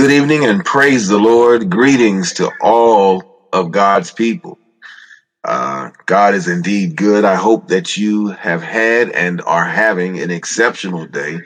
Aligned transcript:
Good 0.00 0.12
evening 0.12 0.46
and 0.46 0.64
praise 0.64 1.08
the 1.08 1.18
Lord. 1.18 1.68
Greetings 1.68 2.32
to 2.34 2.50
all 2.62 3.22
of 3.52 3.70
God's 3.70 4.10
people. 4.10 4.58
Uh, 5.44 5.90
God 6.06 6.32
is 6.32 6.48
indeed 6.48 6.96
good. 6.96 7.26
I 7.26 7.34
hope 7.34 7.68
that 7.68 7.98
you 7.98 8.28
have 8.28 8.62
had 8.62 9.10
and 9.10 9.42
are 9.42 9.66
having 9.66 10.18
an 10.18 10.30
exceptional 10.30 11.04
day. 11.04 11.40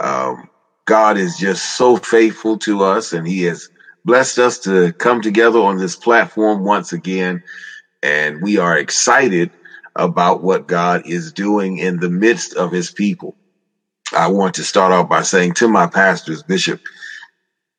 Um, 0.00 0.48
God 0.84 1.16
is 1.16 1.36
just 1.36 1.76
so 1.76 1.96
faithful 1.96 2.58
to 2.60 2.82
us 2.82 3.12
and 3.12 3.24
he 3.24 3.44
has 3.44 3.68
blessed 4.04 4.40
us 4.40 4.58
to 4.60 4.92
come 4.94 5.22
together 5.22 5.60
on 5.60 5.76
this 5.76 5.94
platform 5.94 6.64
once 6.64 6.92
again. 6.92 7.40
And 8.02 8.42
we 8.42 8.58
are 8.58 8.76
excited 8.76 9.52
about 9.94 10.42
what 10.42 10.66
God 10.66 11.02
is 11.04 11.32
doing 11.32 11.78
in 11.78 12.00
the 12.00 12.10
midst 12.10 12.54
of 12.54 12.72
his 12.72 12.90
people. 12.90 13.36
I 14.12 14.26
want 14.26 14.56
to 14.56 14.64
start 14.64 14.90
off 14.90 15.08
by 15.08 15.22
saying 15.22 15.54
to 15.54 15.68
my 15.68 15.86
pastors, 15.86 16.42
Bishop 16.42 16.80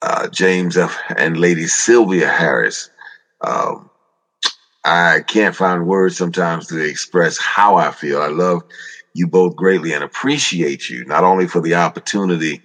uh, 0.04 0.28
James 0.28 0.78
F. 0.78 1.00
and 1.18 1.38
Lady 1.38 1.66
Sylvia 1.66 2.28
Harris. 2.28 2.90
Um, 3.40 3.90
I 4.84 5.22
can't 5.26 5.56
find 5.56 5.88
words 5.88 6.18
sometimes 6.18 6.68
to 6.68 6.78
express 6.78 7.38
how 7.38 7.78
I 7.78 7.92
feel. 7.92 8.22
I 8.22 8.28
love 8.28 8.64
you 9.14 9.28
both 9.28 9.56
greatly 9.56 9.94
and 9.94 10.04
appreciate 10.04 10.90
you, 10.90 11.06
not 11.06 11.24
only 11.24 11.48
for 11.48 11.62
the 11.62 11.76
opportunity 11.76 12.62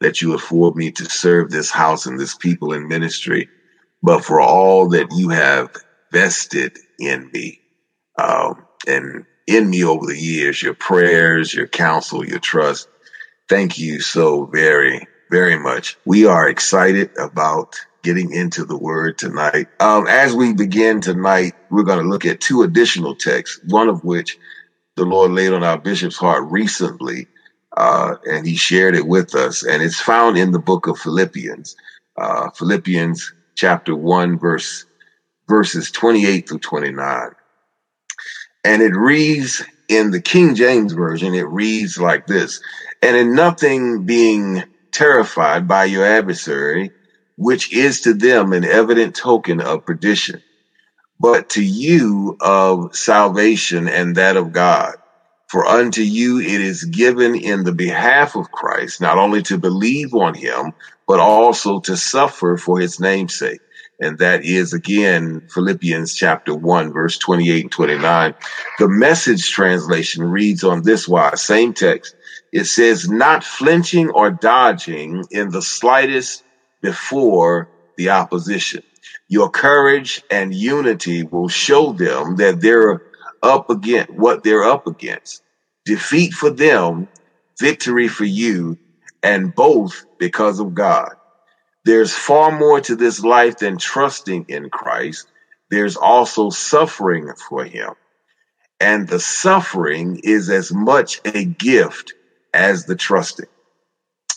that 0.00 0.22
you 0.22 0.32
afford 0.32 0.76
me 0.76 0.90
to 0.92 1.04
serve 1.04 1.50
this 1.50 1.70
house 1.70 2.06
and 2.06 2.18
this 2.18 2.34
people 2.34 2.72
in 2.72 2.88
ministry, 2.88 3.50
but 4.02 4.24
for 4.24 4.40
all 4.40 4.88
that 4.88 5.08
you 5.14 5.28
have 5.28 5.68
vested 6.10 6.78
in 6.98 7.30
me 7.34 7.60
um, 8.18 8.64
and 8.86 9.26
in 9.46 9.68
me 9.68 9.84
over 9.84 10.06
the 10.06 10.18
years, 10.18 10.62
your 10.62 10.74
prayers, 10.74 11.52
your 11.52 11.66
counsel, 11.66 12.24
your 12.24 12.38
trust. 12.38 12.88
Thank 13.48 13.78
you 13.78 14.00
so 14.00 14.46
very, 14.46 15.06
very 15.30 15.58
much. 15.58 15.96
We 16.04 16.26
are 16.26 16.48
excited 16.48 17.16
about 17.18 17.76
getting 18.02 18.32
into 18.32 18.64
the 18.64 18.76
word 18.76 19.18
tonight. 19.18 19.68
Um, 19.80 20.06
as 20.06 20.34
we 20.34 20.54
begin 20.54 21.00
tonight, 21.00 21.54
we're 21.70 21.82
going 21.82 22.02
to 22.02 22.08
look 22.08 22.24
at 22.24 22.40
two 22.40 22.62
additional 22.62 23.14
texts, 23.14 23.60
one 23.68 23.88
of 23.88 24.04
which 24.04 24.38
the 24.96 25.04
Lord 25.04 25.32
laid 25.32 25.52
on 25.52 25.64
our 25.64 25.78
bishop's 25.78 26.16
heart 26.16 26.50
recently, 26.50 27.26
uh, 27.76 28.16
and 28.24 28.46
he 28.46 28.56
shared 28.56 28.94
it 28.94 29.06
with 29.06 29.34
us. 29.34 29.62
And 29.62 29.82
it's 29.82 30.00
found 30.00 30.38
in 30.38 30.52
the 30.52 30.58
book 30.58 30.86
of 30.86 30.98
Philippians, 30.98 31.76
uh, 32.16 32.50
Philippians 32.50 33.32
chapter 33.54 33.94
1, 33.94 34.38
verse 34.38 34.86
verses 35.48 35.90
28 35.90 36.48
through 36.48 36.58
29. 36.58 37.30
And 38.64 38.82
it 38.82 38.94
reads 38.94 39.64
in 39.88 40.10
the 40.10 40.20
King 40.20 40.54
James 40.54 40.92
Version, 40.92 41.34
it 41.34 41.48
reads 41.48 41.98
like 41.98 42.26
this 42.26 42.60
And 43.02 43.16
in 43.16 43.34
nothing 43.34 44.04
being 44.04 44.62
terrified 44.98 45.68
by 45.68 45.84
your 45.84 46.04
adversary, 46.04 46.90
which 47.36 47.72
is 47.72 48.00
to 48.00 48.14
them 48.14 48.52
an 48.52 48.64
evident 48.64 49.14
token 49.14 49.60
of 49.60 49.86
perdition, 49.86 50.42
but 51.20 51.50
to 51.50 51.62
you 51.62 52.36
of 52.40 52.96
salvation 52.96 53.86
and 53.86 54.16
that 54.16 54.36
of 54.36 54.50
God. 54.50 54.94
For 55.46 55.64
unto 55.64 56.02
you 56.02 56.40
it 56.40 56.60
is 56.60 56.82
given 56.82 57.36
in 57.36 57.62
the 57.62 57.72
behalf 57.72 58.34
of 58.34 58.50
Christ, 58.50 59.00
not 59.00 59.18
only 59.18 59.42
to 59.42 59.56
believe 59.56 60.14
on 60.14 60.34
him, 60.34 60.72
but 61.06 61.20
also 61.20 61.78
to 61.80 61.96
suffer 61.96 62.56
for 62.56 62.80
his 62.80 62.98
namesake. 62.98 63.60
And 64.00 64.18
that 64.18 64.44
is 64.44 64.72
again 64.72 65.48
Philippians 65.48 66.12
chapter 66.14 66.54
1, 66.54 66.92
verse 66.92 67.18
28 67.18 67.62
and 67.62 67.72
29. 67.72 68.34
The 68.80 68.88
message 68.88 69.48
translation 69.50 70.24
reads 70.24 70.64
on 70.64 70.82
this 70.82 71.06
wise, 71.06 71.40
same 71.40 71.72
text. 71.72 72.16
It 72.52 72.64
says, 72.64 73.08
not 73.08 73.44
flinching 73.44 74.10
or 74.10 74.30
dodging 74.30 75.24
in 75.30 75.50
the 75.50 75.62
slightest 75.62 76.44
before 76.80 77.68
the 77.96 78.10
opposition. 78.10 78.82
Your 79.28 79.50
courage 79.50 80.22
and 80.30 80.54
unity 80.54 81.22
will 81.22 81.48
show 81.48 81.92
them 81.92 82.36
that 82.36 82.60
they're 82.60 83.02
up 83.42 83.70
against 83.70 84.10
what 84.10 84.42
they're 84.42 84.64
up 84.64 84.86
against. 84.86 85.42
Defeat 85.84 86.32
for 86.32 86.50
them, 86.50 87.08
victory 87.60 88.08
for 88.08 88.24
you, 88.24 88.78
and 89.22 89.54
both 89.54 90.04
because 90.18 90.60
of 90.60 90.74
God. 90.74 91.12
There's 91.84 92.14
far 92.14 92.58
more 92.58 92.80
to 92.82 92.96
this 92.96 93.20
life 93.20 93.58
than 93.58 93.78
trusting 93.78 94.46
in 94.48 94.70
Christ. 94.70 95.26
There's 95.70 95.96
also 95.96 96.50
suffering 96.50 97.30
for 97.48 97.64
him. 97.64 97.94
And 98.80 99.08
the 99.08 99.20
suffering 99.20 100.20
is 100.22 100.50
as 100.50 100.72
much 100.72 101.20
a 101.24 101.44
gift 101.44 102.14
as 102.54 102.84
the 102.84 102.96
trusting. 102.96 103.46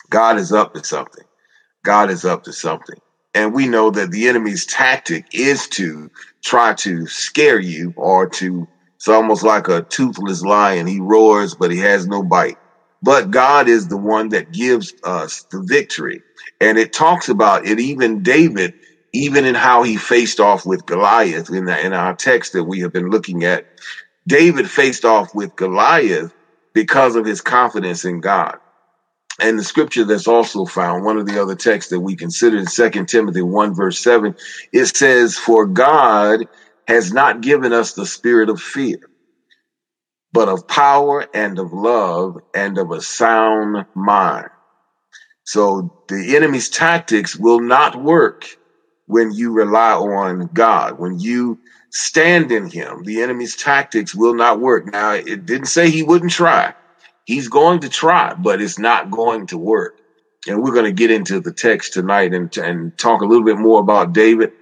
God 0.10 0.38
is 0.38 0.52
up 0.52 0.74
to 0.74 0.84
something. 0.84 1.26
God 1.84 2.10
is 2.10 2.26
up 2.26 2.44
to 2.44 2.54
something. 2.54 2.98
And 3.34 3.54
we 3.54 3.68
know 3.68 3.92
that 3.92 4.12
the 4.12 4.28
enemy's 4.28 4.66
tactic 4.66 5.26
is 5.34 5.68
to 5.70 6.10
try 6.44 6.74
to 6.76 7.08
scare 7.08 7.60
you 7.60 7.94
or 7.96 8.30
to, 8.30 8.68
it's 8.98 9.08
almost 9.08 9.44
like 9.44 9.68
a 9.68 9.84
toothless 9.84 10.44
lion. 10.44 10.88
He 10.88 11.00
roars, 11.00 11.56
but 11.56 11.72
he 11.72 11.80
has 11.80 12.08
no 12.08 12.24
bite. 12.24 12.58
But 13.02 13.32
God 13.32 13.68
is 13.70 13.88
the 13.88 13.98
one 13.98 14.30
that 14.30 14.52
gives 14.52 14.94
us 15.04 15.46
the 15.52 15.64
victory. 15.66 16.24
And 16.60 16.78
it 16.78 16.94
talks 16.94 17.30
about 17.30 17.66
it, 17.66 17.80
even 17.80 18.22
David, 18.22 18.74
even 19.14 19.46
in 19.46 19.56
how 19.56 19.84
he 19.84 19.98
faced 19.98 20.40
off 20.40 20.66
with 20.66 20.86
Goliath 20.86 21.50
in, 21.50 21.66
the, 21.66 21.86
in 21.86 21.94
our 21.94 22.16
text 22.16 22.54
that 22.54 22.66
we 22.66 22.82
have 22.82 22.92
been 22.94 23.10
looking 23.10 23.44
at. 23.46 23.66
David 24.28 24.70
faced 24.70 25.06
off 25.06 25.30
with 25.34 25.56
Goliath 25.56 26.32
because 26.74 27.16
of 27.16 27.26
his 27.26 27.42
confidence 27.42 28.06
in 28.06 28.20
God. 28.22 28.58
And 29.40 29.58
the 29.58 29.64
scripture 29.64 30.06
that's 30.06 30.28
also 30.28 30.66
found, 30.66 31.04
one 31.04 31.18
of 31.18 31.26
the 31.26 31.42
other 31.42 31.56
texts 31.56 31.92
that 31.92 32.00
we 32.00 32.16
consider 32.16 32.58
in 32.58 32.66
2 32.66 33.06
Timothy 33.06 33.42
1 33.42 33.74
verse 33.74 34.00
7, 34.00 34.36
it 34.72 34.86
says, 34.96 35.38
For 35.38 35.66
God 35.66 36.42
has 36.88 37.12
not 37.12 37.42
given 37.42 37.74
us 37.74 37.94
the 37.94 38.06
spirit 38.06 38.50
of 38.50 38.62
fear, 38.62 39.00
but 40.32 40.50
of 40.50 40.68
power 40.68 41.26
and 41.34 41.58
of 41.60 41.74
love 41.74 42.38
and 42.54 42.78
of 42.78 42.92
a 42.92 43.02
sound 43.02 43.86
mind. 43.96 44.50
So 45.44 45.92
the 46.08 46.36
enemy's 46.36 46.70
tactics 46.70 47.36
will 47.36 47.62
not 47.62 48.02
work 48.02 48.46
when 49.08 49.32
you 49.32 49.52
rely 49.52 49.94
on 49.94 50.50
God. 50.54 51.00
When 51.00 51.20
you 51.20 51.60
stand 51.92 52.52
in 52.52 52.70
him, 52.70 53.04
the 53.04 53.22
enemy's 53.22 53.56
tactics 53.56 54.16
will 54.16 54.34
not 54.34 54.60
work. 54.60 54.92
Now, 54.92 55.14
it 55.14 55.46
didn't 55.46 55.68
say 55.68 55.90
he 55.90 56.04
wouldn't 56.04 56.32
try. 56.32 56.74
He's 57.26 57.50
going 57.50 57.82
to 57.82 57.90
try, 57.90 58.34
but 58.34 58.62
it's 58.62 58.80
not 58.80 59.12
going 59.12 59.48
to 59.48 59.58
work. 59.58 60.00
And 60.48 60.64
we're 60.64 60.74
going 60.74 60.86
to 60.86 60.92
get 60.92 61.12
into 61.12 61.40
the 61.40 61.54
text 61.54 61.94
tonight 61.94 62.34
and, 62.34 62.56
and 62.58 62.98
talk 62.98 63.22
a 63.22 63.26
little 63.26 63.46
bit 63.46 63.58
more 63.58 63.80
about 63.80 64.14
David. 64.14 64.54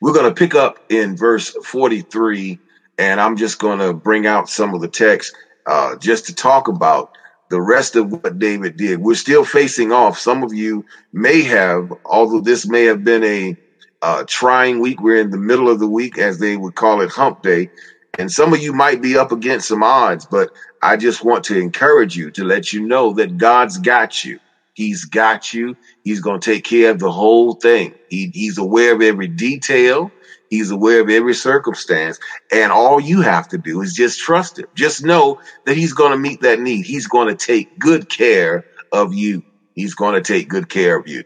We're 0.00 0.12
going 0.12 0.28
to 0.28 0.34
pick 0.34 0.54
up 0.54 0.78
in 0.88 1.16
verse 1.16 1.50
43, 1.50 2.58
and 2.98 3.20
I'm 3.20 3.36
just 3.36 3.58
going 3.58 3.78
to 3.78 3.92
bring 3.92 4.26
out 4.26 4.48
some 4.48 4.74
of 4.74 4.80
the 4.80 4.88
text 4.88 5.34
uh, 5.66 5.96
just 5.96 6.26
to 6.26 6.34
talk 6.34 6.68
about 6.68 7.12
the 7.48 7.60
rest 7.60 7.94
of 7.94 8.10
what 8.10 8.38
David 8.38 8.76
did. 8.76 8.98
We're 8.98 9.14
still 9.14 9.44
facing 9.44 9.92
off. 9.92 10.18
Some 10.18 10.42
of 10.42 10.52
you 10.52 10.84
may 11.12 11.42
have, 11.42 11.92
although 12.04 12.40
this 12.40 12.66
may 12.66 12.84
have 12.84 13.04
been 13.04 13.22
a 13.22 13.56
uh, 14.02 14.24
trying 14.26 14.80
week. 14.80 15.00
We're 15.00 15.20
in 15.20 15.30
the 15.30 15.38
middle 15.38 15.70
of 15.70 15.78
the 15.80 15.88
week, 15.88 16.18
as 16.18 16.38
they 16.38 16.56
would 16.56 16.74
call 16.74 17.00
it, 17.00 17.10
hump 17.10 17.42
day. 17.42 17.70
And 18.18 18.30
some 18.30 18.52
of 18.52 18.62
you 18.62 18.72
might 18.72 19.02
be 19.02 19.16
up 19.18 19.32
against 19.32 19.68
some 19.68 19.82
odds, 19.82 20.26
but 20.26 20.50
I 20.82 20.96
just 20.96 21.24
want 21.24 21.44
to 21.44 21.58
encourage 21.58 22.16
you 22.16 22.30
to 22.32 22.44
let 22.44 22.72
you 22.72 22.86
know 22.86 23.12
that 23.14 23.36
God's 23.36 23.78
got 23.78 24.24
you. 24.24 24.40
He's 24.74 25.04
got 25.06 25.54
you. 25.54 25.76
He's 26.04 26.20
going 26.20 26.40
to 26.40 26.52
take 26.52 26.64
care 26.64 26.90
of 26.90 26.98
the 26.98 27.10
whole 27.10 27.54
thing. 27.54 27.94
He, 28.08 28.30
he's 28.32 28.58
aware 28.58 28.94
of 28.94 29.02
every 29.02 29.28
detail. 29.28 30.10
He's 30.50 30.70
aware 30.70 31.00
of 31.00 31.10
every 31.10 31.34
circumstance. 31.34 32.18
And 32.52 32.70
all 32.70 33.00
you 33.00 33.22
have 33.22 33.48
to 33.48 33.58
do 33.58 33.82
is 33.82 33.94
just 33.94 34.20
trust 34.20 34.58
him. 34.58 34.66
Just 34.74 35.02
know 35.04 35.40
that 35.64 35.76
he's 35.76 35.94
going 35.94 36.12
to 36.12 36.18
meet 36.18 36.42
that 36.42 36.60
need. 36.60 36.86
He's 36.86 37.06
going 37.06 37.28
to 37.28 37.34
take 37.34 37.78
good 37.78 38.08
care 38.08 38.64
of 38.92 39.14
you. 39.14 39.42
He's 39.74 39.94
going 39.94 40.14
to 40.14 40.22
take 40.22 40.48
good 40.48 40.68
care 40.68 40.96
of 40.96 41.08
you. 41.08 41.24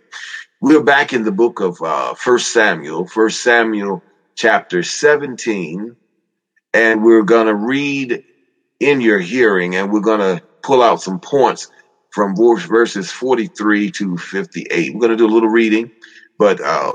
We're 0.62 0.82
back 0.82 1.14
in 1.14 1.23
the 1.23 1.32
book 1.32 1.61
of 1.61 1.81
uh, 1.81 2.12
First 2.12 2.52
Samuel, 2.52 3.06
First 3.06 3.43
Samuel 3.43 4.02
chapter 4.34 4.82
17, 4.82 5.96
and 6.75 7.02
we're 7.02 7.23
going 7.23 7.46
to 7.46 7.55
read 7.55 8.25
in 8.79 9.00
your 9.00 9.19
hearing, 9.19 9.75
and 9.75 9.90
we're 9.90 10.00
going 10.00 10.20
to 10.20 10.44
pull 10.62 10.82
out 10.82 11.00
some 11.00 11.19
points 11.19 11.70
from 12.11 12.37
verses 12.37 13.11
43 13.11 13.90
to 13.93 14.19
58. 14.19 14.93
We're 14.93 15.00
going 15.00 15.12
to 15.12 15.17
do 15.17 15.25
a 15.25 15.32
little 15.32 15.49
reading, 15.49 15.93
but 16.38 16.61
uh, 16.61 16.93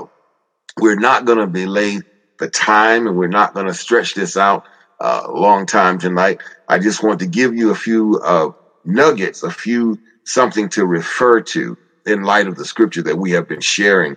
we're 0.78 1.00
not 1.00 1.24
going 1.24 1.38
to 1.38 1.48
belay 1.48 1.98
the 2.38 2.48
time, 2.48 3.08
and 3.08 3.16
we're 3.16 3.26
not 3.26 3.52
going 3.52 3.66
to 3.66 3.74
stretch 3.74 4.14
this 4.14 4.36
out 4.36 4.62
uh, 5.00 5.22
a 5.24 5.32
long 5.32 5.66
time 5.66 5.98
tonight. 5.98 6.40
I 6.68 6.78
just 6.78 7.02
want 7.02 7.18
to 7.18 7.26
give 7.26 7.56
you 7.56 7.72
a 7.72 7.74
few 7.74 8.20
uh, 8.24 8.50
nuggets, 8.84 9.42
a 9.42 9.50
few 9.50 9.98
something 10.22 10.68
to 10.68 10.86
refer 10.86 11.40
to 11.40 11.76
in 12.06 12.22
light 12.22 12.46
of 12.46 12.56
the 12.56 12.64
scripture 12.64 13.02
that 13.02 13.18
we 13.18 13.32
have 13.32 13.48
been 13.48 13.60
sharing 13.60 14.16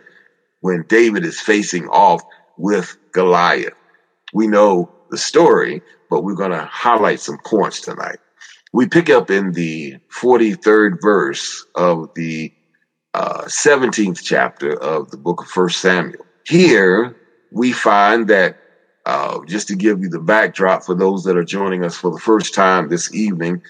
when 0.61 0.85
David 0.87 1.25
is 1.25 1.39
facing 1.39 1.87
off 1.89 2.21
with 2.57 2.97
Goliath. 3.11 3.73
We 4.33 4.47
know 4.47 4.91
the 5.09 5.17
story, 5.17 5.81
but 6.09 6.23
we're 6.23 6.35
going 6.35 6.51
to 6.51 6.65
highlight 6.65 7.19
some 7.19 7.39
points 7.45 7.81
tonight. 7.81 8.19
We 8.71 8.87
pick 8.87 9.09
up 9.09 9.31
in 9.31 9.53
the 9.53 9.97
43rd 10.13 11.01
verse 11.01 11.65
of 11.75 12.13
the 12.13 12.53
uh, 13.13 13.39
uh, 13.39 13.45
17th 13.45 14.21
chapter 14.23 14.73
of 14.81 15.09
the 15.11 15.17
book 15.17 15.41
of 15.41 15.47
First 15.47 15.81
Samuel. 15.81 16.25
Here 16.45 17.15
we 17.51 17.71
find 17.71 18.27
that, 18.27 18.59
uh, 19.05 19.39
just 19.47 19.67
to 19.69 19.75
give 19.75 20.01
you 20.01 20.09
the 20.09 20.19
backdrop 20.19 20.83
for 20.83 20.93
those 20.93 21.23
that 21.23 21.35
are 21.35 21.43
joining 21.43 21.83
us 21.83 21.97
for 21.97 22.11
the 22.11 22.19
first 22.19 22.53
time 22.53 22.89
this 22.89 23.13
evening, 23.13 23.61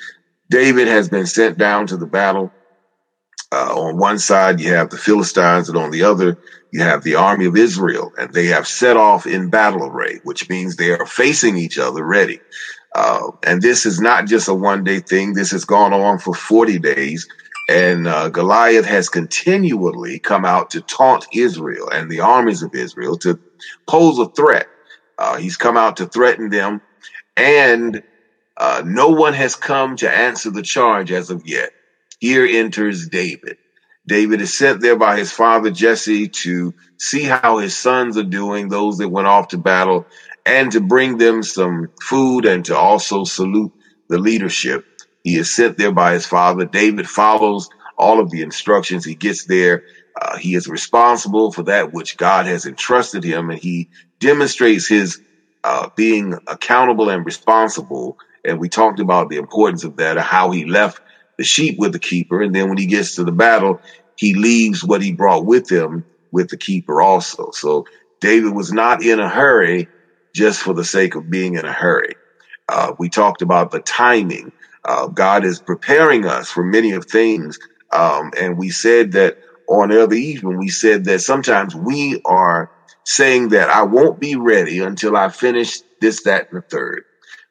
David 0.50 0.88
has 0.88 1.08
been 1.08 1.26
sent 1.26 1.58
down 1.58 1.88
to 1.88 1.98
the 1.98 2.06
battle. 2.06 2.52
Uh, 3.52 3.74
on 3.76 3.98
one 3.98 4.20
side, 4.20 4.60
you 4.62 4.74
have 4.74 4.90
the 4.92 4.98
Philistines, 4.98 5.70
and 5.70 5.78
on 5.78 5.92
the 5.92 6.04
other, 6.04 6.38
you 6.72 6.82
have 6.82 7.04
the 7.04 7.16
army 7.16 7.46
of 7.46 7.58
Israel, 7.58 8.12
and 8.18 8.34
they 8.34 8.48
have 8.48 8.68
set 8.68 8.98
off 8.98 9.28
in 9.28 9.50
battle 9.50 9.86
array, 9.86 10.20
which 10.24 10.50
means 10.50 10.76
they 10.76 10.92
are 10.92 11.08
facing 11.08 11.58
each 11.58 11.80
other 11.80 12.06
ready. 12.06 12.42
Uh, 12.96 13.32
and 13.46 13.62
this 13.62 13.86
is 13.86 14.02
not 14.02 14.28
just 14.28 14.48
a 14.50 14.54
one 14.56 14.84
day 14.84 15.00
thing. 15.00 15.34
This 15.34 15.52
has 15.52 15.66
gone 15.66 15.94
on 15.94 16.20
for 16.20 16.34
40 16.34 16.80
days. 16.80 17.28
And 17.70 18.08
uh, 18.08 18.30
Goliath 18.30 18.86
has 18.86 19.10
continually 19.10 20.20
come 20.20 20.46
out 20.46 20.72
to 20.72 20.82
taunt 20.82 21.28
Israel 21.34 21.90
and 21.90 22.12
the 22.12 22.22
armies 22.22 22.64
of 22.64 22.76
Israel 22.76 23.18
to 23.20 23.40
pose 23.88 24.20
a 24.20 24.28
threat. 24.36 24.68
Uh, 25.18 25.38
he's 25.38 25.58
come 25.58 25.78
out 25.78 25.98
to 25.98 26.08
threaten 26.08 26.50
them, 26.50 26.82
and 27.38 28.04
uh, 28.58 28.84
no 28.86 29.10
one 29.10 29.34
has 29.34 29.56
come 29.56 29.96
to 29.98 30.12
answer 30.12 30.52
the 30.52 30.64
charge 30.64 31.12
as 31.12 31.30
of 31.32 31.44
yet. 31.46 31.72
Here 32.20 32.46
enters 32.46 33.08
David. 33.08 33.58
David 34.06 34.42
is 34.42 34.58
sent 34.58 34.82
there 34.82 34.98
by 34.98 35.18
his 35.18 35.32
father 35.32 35.72
Jesse 35.72 36.28
to 36.30 36.74
see 36.98 37.24
how 37.24 37.60
his 37.60 37.78
sons 37.78 38.18
are 38.18 38.24
doing, 38.24 38.68
those 38.68 38.98
that 38.98 39.10
went 39.10 39.28
off 39.28 39.50
to 39.50 39.58
battle, 39.58 40.06
and 40.46 40.72
to 40.72 40.82
bring 40.82 41.18
them 41.18 41.44
some 41.44 41.90
food 42.02 42.46
and 42.46 42.66
to 42.66 42.76
also 42.76 43.24
salute 43.24 43.72
the 44.10 44.18
leadership. 44.18 44.86
He 45.24 45.38
is 45.38 45.56
sent 45.56 45.78
there 45.78 45.92
by 45.92 46.14
his 46.14 46.26
father. 46.26 46.66
David 46.66 47.08
follows 47.08 47.70
all 47.98 48.20
of 48.20 48.32
the 48.32 48.42
instructions. 48.42 49.06
He 49.06 49.16
gets 49.16 49.46
there. 49.46 49.84
Uh, 50.20 50.38
he 50.38 50.56
is 50.56 50.68
responsible 50.68 51.52
for 51.52 51.64
that 51.64 51.94
which 51.94 52.18
God 52.18 52.48
has 52.48 52.66
entrusted 52.66 53.24
him, 53.24 53.50
and 53.50 53.60
he 53.60 53.90
demonstrates 54.20 54.88
his 54.88 55.22
uh, 55.64 55.90
being 55.96 56.34
accountable 56.48 57.10
and 57.10 57.26
responsible. 57.26 58.18
And 58.44 58.60
we 58.60 58.70
talked 58.70 59.00
about 59.00 59.30
the 59.30 59.38
importance 59.38 59.84
of 59.84 59.98
that, 59.98 60.18
how 60.18 60.52
he 60.52 60.66
left 60.66 61.02
the 61.40 61.46
sheep 61.46 61.80
with 61.80 61.94
the 61.94 62.00
keeper, 62.00 62.44
and 62.44 62.54
then 62.54 62.70
when 62.70 62.78
he 62.78 62.86
gets 62.86 63.16
to 63.16 63.24
the 63.24 63.34
battle, 63.34 63.82
he 64.16 64.36
leaves 64.36 64.84
what 64.84 65.02
he 65.02 65.14
brought 65.14 65.48
with 65.48 65.72
him 65.72 66.06
with 66.32 66.50
the 66.50 66.58
keeper 66.58 67.02
also. 67.02 67.50
So 67.54 67.86
David 68.22 68.54
was 68.54 68.72
not 68.72 69.04
in 69.04 69.20
a 69.20 69.30
hurry 69.30 69.90
just 70.36 70.62
for 70.62 70.76
the 70.76 70.86
sake 70.86 71.16
of 71.16 71.32
being 71.32 71.56
in 71.56 71.66
a 71.66 71.74
hurry. 71.74 72.14
Uh, 72.68 72.94
we 73.00 73.10
talked 73.10 73.42
about 73.42 73.72
the 73.72 73.82
timing 73.82 74.52
uh, 74.86 75.08
God 75.08 75.46
is 75.46 75.62
preparing 75.62 76.26
us 76.26 76.50
for 76.50 76.64
many 76.64 76.92
of 76.92 77.06
things. 77.06 77.58
Um, 77.94 78.32
and 78.40 78.58
we 78.58 78.70
said 78.70 79.14
that 79.14 79.36
on 79.68 79.90
the 79.90 80.04
other 80.04 80.16
evening, 80.16 80.58
we 80.58 80.70
said 80.70 81.06
that 81.06 81.20
sometimes 81.22 81.76
we 81.76 82.22
are 82.26 82.70
saying 83.06 83.50
that 83.50 83.70
I 83.70 83.84
won't 83.84 84.20
be 84.20 84.36
ready 84.36 84.80
until 84.80 85.16
I 85.16 85.30
finish 85.30 85.82
this, 86.02 86.24
that, 86.24 86.48
and 86.52 86.62
the 86.62 86.66
third. 86.76 87.04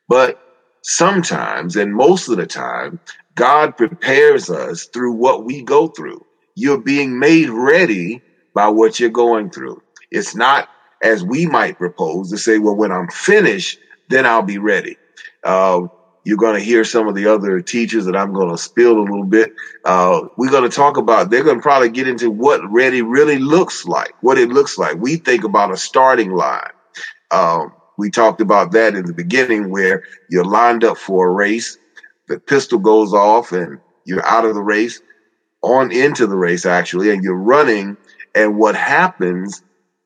But 0.09 0.37
sometimes, 0.83 1.77
and 1.77 1.95
most 1.95 2.29
of 2.29 2.37
the 2.37 2.47
time, 2.47 3.01
God 3.39 3.77
prepares 3.77 4.51
us 4.51 4.87
through 4.87 5.13
what 5.13 5.45
we 5.45 5.63
go 5.63 5.87
through. 5.87 6.27
You're 6.57 6.81
being 6.81 7.21
made 7.21 7.49
ready 7.49 8.21
by 8.53 8.67
what 8.67 8.99
you're 8.99 9.11
going 9.11 9.51
through. 9.51 9.81
It's 10.11 10.35
not 10.35 10.69
as 11.05 11.23
we 11.23 11.47
might 11.47 11.79
propose 11.79 12.31
to 12.31 12.37
say, 12.37 12.59
well, 12.59 12.75
when 12.75 12.91
I'm 12.91 13.07
finished, 13.09 13.79
then 14.09 14.27
I'll 14.27 14.43
be 14.43 14.59
ready. 14.59 14.97
Uh, 15.45 15.87
you're 16.25 16.37
going 16.37 16.59
to 16.59 16.65
hear 16.65 16.83
some 16.83 17.07
of 17.07 17.15
the 17.15 17.27
other 17.27 17.61
teachers 17.61 18.07
that 18.07 18.17
I'm 18.17 18.33
going 18.33 18.51
to 18.51 18.59
spill 18.59 18.99
a 18.99 19.07
little 19.07 19.25
bit. 19.25 19.53
Uh, 19.85 20.23
we're 20.37 20.51
going 20.51 20.69
to 20.69 20.77
talk 20.77 20.97
about, 20.97 21.31
they're 21.31 21.45
going 21.45 21.59
to 21.59 21.63
probably 21.63 21.91
get 21.91 22.09
into 22.09 22.33
what 22.33 22.61
ready 22.69 23.03
really 23.03 23.39
looks 23.39 23.87
like, 23.87 24.15
what 24.21 24.37
it 24.37 24.49
looks 24.49 24.79
like. 24.79 24.97
We 24.97 25.15
think 25.15 25.45
about 25.45 25.71
a 25.71 25.77
starting 25.77 26.33
line. 26.33 26.73
Um, 27.31 27.73
we 27.97 28.11
talked 28.11 28.41
about 28.41 28.73
that 28.73 28.97
in 28.97 29.07
the 29.07 29.15
beginning 29.15 29.71
where 29.71 30.03
you're 30.29 30.45
lined 30.45 30.83
up 30.83 30.99
for 30.99 31.29
a 31.29 31.33
race. 31.33 31.79
The 32.29 32.39
pistol 32.39 32.79
goes 32.79 33.13
off 33.13 33.53
and 33.53 33.81
you're 34.05 34.25
out 34.25 34.45
of 34.45 34.55
the 34.55 34.63
race 34.63 35.01
on 35.63 35.91
into 35.91 36.27
the 36.27 36.37
race 36.37 36.67
actually, 36.67 37.11
and 37.11 37.23
you're 37.23 37.35
running. 37.35 37.97
And 38.35 38.57
what 38.57 38.77
happens, 38.77 39.63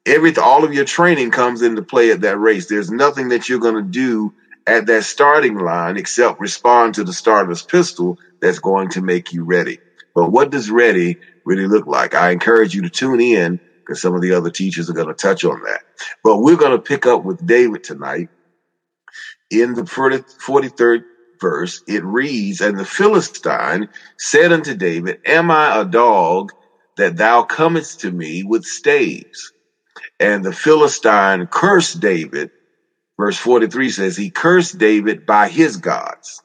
every, 0.07 0.35
all 0.37 0.65
of 0.65 0.73
your 0.73 0.85
training 0.85 1.31
comes 1.31 1.63
into 1.63 1.83
play 1.83 2.11
at 2.11 2.23
that 2.23 2.39
race. 2.39 2.67
There's 2.69 2.91
nothing 2.91 3.29
that 3.29 3.49
you're 3.49 3.59
going 3.59 3.75
to 3.75 3.83
do 3.83 4.35
at 4.67 4.87
that 4.87 5.05
starting 5.05 5.59
line 5.59 5.97
except 5.97 6.41
respond 6.41 6.95
to 6.95 7.05
the 7.05 7.13
starter's 7.13 7.63
pistol 7.63 8.19
that's 8.41 8.61
going 8.61 8.91
to 8.91 9.03
make 9.03 9.33
you 9.33 9.45
ready. 9.45 9.79
But 10.15 10.31
what 10.31 10.51
does 10.51 10.71
ready 10.71 11.19
really 11.45 11.67
look 11.67 11.87
like? 11.87 12.15
I 12.15 12.31
encourage 12.31 12.75
you 12.75 12.83
to 12.83 12.91
tune 12.91 13.21
in 13.21 13.61
because 13.81 14.01
some 14.01 14.15
of 14.15 14.23
the 14.23 14.35
other 14.35 14.51
teachers 14.51 14.89
are 14.89 14.95
going 14.95 15.09
to 15.09 15.15
touch 15.15 15.45
on 15.45 15.63
that. 15.65 15.81
But 16.23 16.39
we're 16.39 16.57
going 16.57 16.73
to 16.73 16.79
pick 16.79 17.07
up 17.07 17.25
with 17.25 17.45
David 17.45 17.83
tonight. 17.83 18.29
In 19.51 19.75
the 19.75 19.83
43rd 19.83 21.05
verse, 21.43 21.83
it 21.89 22.05
reads, 22.07 22.63
And 22.63 22.79
the 22.79 22.87
Philistine 22.87 23.91
said 24.19 24.55
unto 24.55 24.77
David, 24.77 25.21
Am 25.27 25.53
I 25.53 25.83
a 25.83 25.87
dog 25.87 26.53
that 26.99 27.19
thou 27.19 27.45
comest 27.45 28.01
to 28.03 28.13
me 28.13 28.45
with 28.45 28.65
staves? 28.65 29.53
And 30.21 30.45
the 30.45 30.55
Philistine 30.55 31.49
cursed 31.49 32.01
David 32.01 32.51
Verse 33.19 33.39
43 33.39 33.91
says, 33.91 34.19
He 34.19 34.31
cursed 34.31 34.79
David 34.79 35.27
by 35.27 35.49
his 35.49 35.79
gods. 35.79 36.43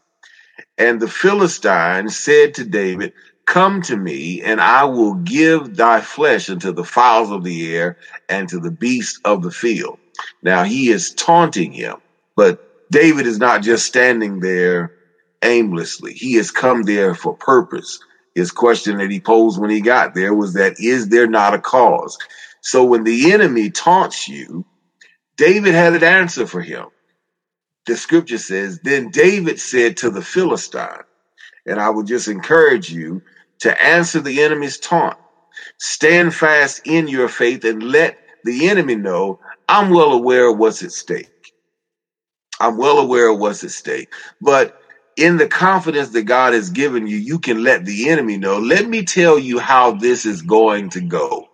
And 0.77 1.01
the 1.01 1.07
Philistine 1.07 2.09
said 2.09 2.55
to 2.55 2.65
David, 2.65 3.13
Come 3.47 3.81
to 3.83 3.97
me, 3.97 4.43
and 4.43 4.61
I 4.61 4.85
will 4.85 5.15
give 5.15 5.77
thy 5.77 6.01
flesh 6.01 6.51
unto 6.51 6.73
the 6.73 6.83
fowls 6.83 7.31
of 7.31 7.43
the 7.43 7.75
air 7.75 7.97
and 8.29 8.49
to 8.49 8.59
the 8.59 8.71
beasts 8.71 9.19
of 9.25 9.41
the 9.41 9.51
field. 9.51 9.99
Now 10.43 10.65
he 10.65 10.89
is 10.91 11.15
taunting 11.15 11.71
him, 11.71 11.97
but 12.35 12.59
David 12.91 13.27
is 13.27 13.39
not 13.39 13.63
just 13.63 13.85
standing 13.85 14.39
there 14.39 14.93
aimlessly. 15.43 16.13
He 16.13 16.35
has 16.35 16.51
come 16.51 16.83
there 16.83 17.15
for 17.15 17.35
purpose. 17.37 17.99
His 18.35 18.51
question 18.51 18.97
that 18.99 19.11
he 19.11 19.19
posed 19.19 19.59
when 19.59 19.69
he 19.71 19.81
got 19.81 20.13
there 20.15 20.33
was 20.33 20.53
that, 20.53 20.75
Is 20.79 21.09
there 21.09 21.27
not 21.27 21.53
a 21.55 21.59
cause? 21.61 22.17
So 22.61 22.85
when 22.85 23.03
the 23.03 23.33
enemy 23.33 23.71
taunts 23.71 24.27
you, 24.27 24.65
David 25.37 25.73
had 25.73 25.95
an 25.95 26.03
answer 26.03 26.47
for 26.47 26.61
him. 26.61 26.85
The 27.87 27.97
scripture 27.97 28.37
says, 28.37 28.79
Then 28.83 29.09
David 29.11 29.59
said 29.59 29.97
to 29.97 30.11
the 30.11 30.21
Philistine, 30.21 31.03
and 31.65 31.79
I 31.79 31.89
would 31.89 32.07
just 32.07 32.27
encourage 32.27 32.89
you 32.89 33.23
to 33.61 33.83
answer 33.83 34.21
the 34.21 34.43
enemy's 34.43 34.79
taunt. 34.79 35.17
Stand 35.79 36.33
fast 36.35 36.81
in 36.85 37.07
your 37.07 37.29
faith 37.29 37.65
and 37.65 37.83
let 37.83 38.17
the 38.43 38.69
enemy 38.69 38.95
know 38.95 39.39
I'm 39.67 39.89
well 39.91 40.13
aware 40.13 40.51
of 40.51 40.57
what's 40.57 40.83
at 40.83 40.91
stake. 40.91 41.29
I'm 42.59 42.77
well 42.77 42.99
aware 42.99 43.29
of 43.29 43.39
what's 43.39 43.63
at 43.63 43.71
stake. 43.71 44.13
But 44.41 44.79
in 45.15 45.37
the 45.37 45.47
confidence 45.47 46.09
that 46.09 46.23
God 46.23 46.53
has 46.53 46.69
given 46.69 47.07
you, 47.07 47.17
you 47.17 47.39
can 47.39 47.63
let 47.63 47.85
the 47.85 48.09
enemy 48.09 48.37
know. 48.37 48.59
Let 48.59 48.87
me 48.87 49.03
tell 49.03 49.39
you 49.39 49.59
how 49.59 49.91
this 49.91 50.25
is 50.25 50.41
going 50.41 50.89
to 50.91 51.01
go 51.01 51.47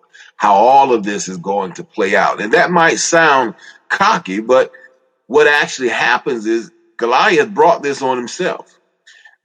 how 0.44 0.56
all 0.56 0.94
of 0.94 1.04
this 1.04 1.30
is 1.30 1.38
going 1.38 1.72
to 1.72 1.86
play 1.86 2.18
out. 2.18 2.42
And 2.42 2.52
that 2.52 2.70
might 2.70 3.00
sound 3.00 3.56
cocky, 3.88 4.42
but 4.42 4.72
what 5.28 5.48
actually 5.48 5.88
happens 5.88 6.46
is 6.46 6.70
Goliath 6.98 7.54
brought 7.54 7.82
this 7.82 8.02
on 8.02 8.18
himself. 8.18 8.78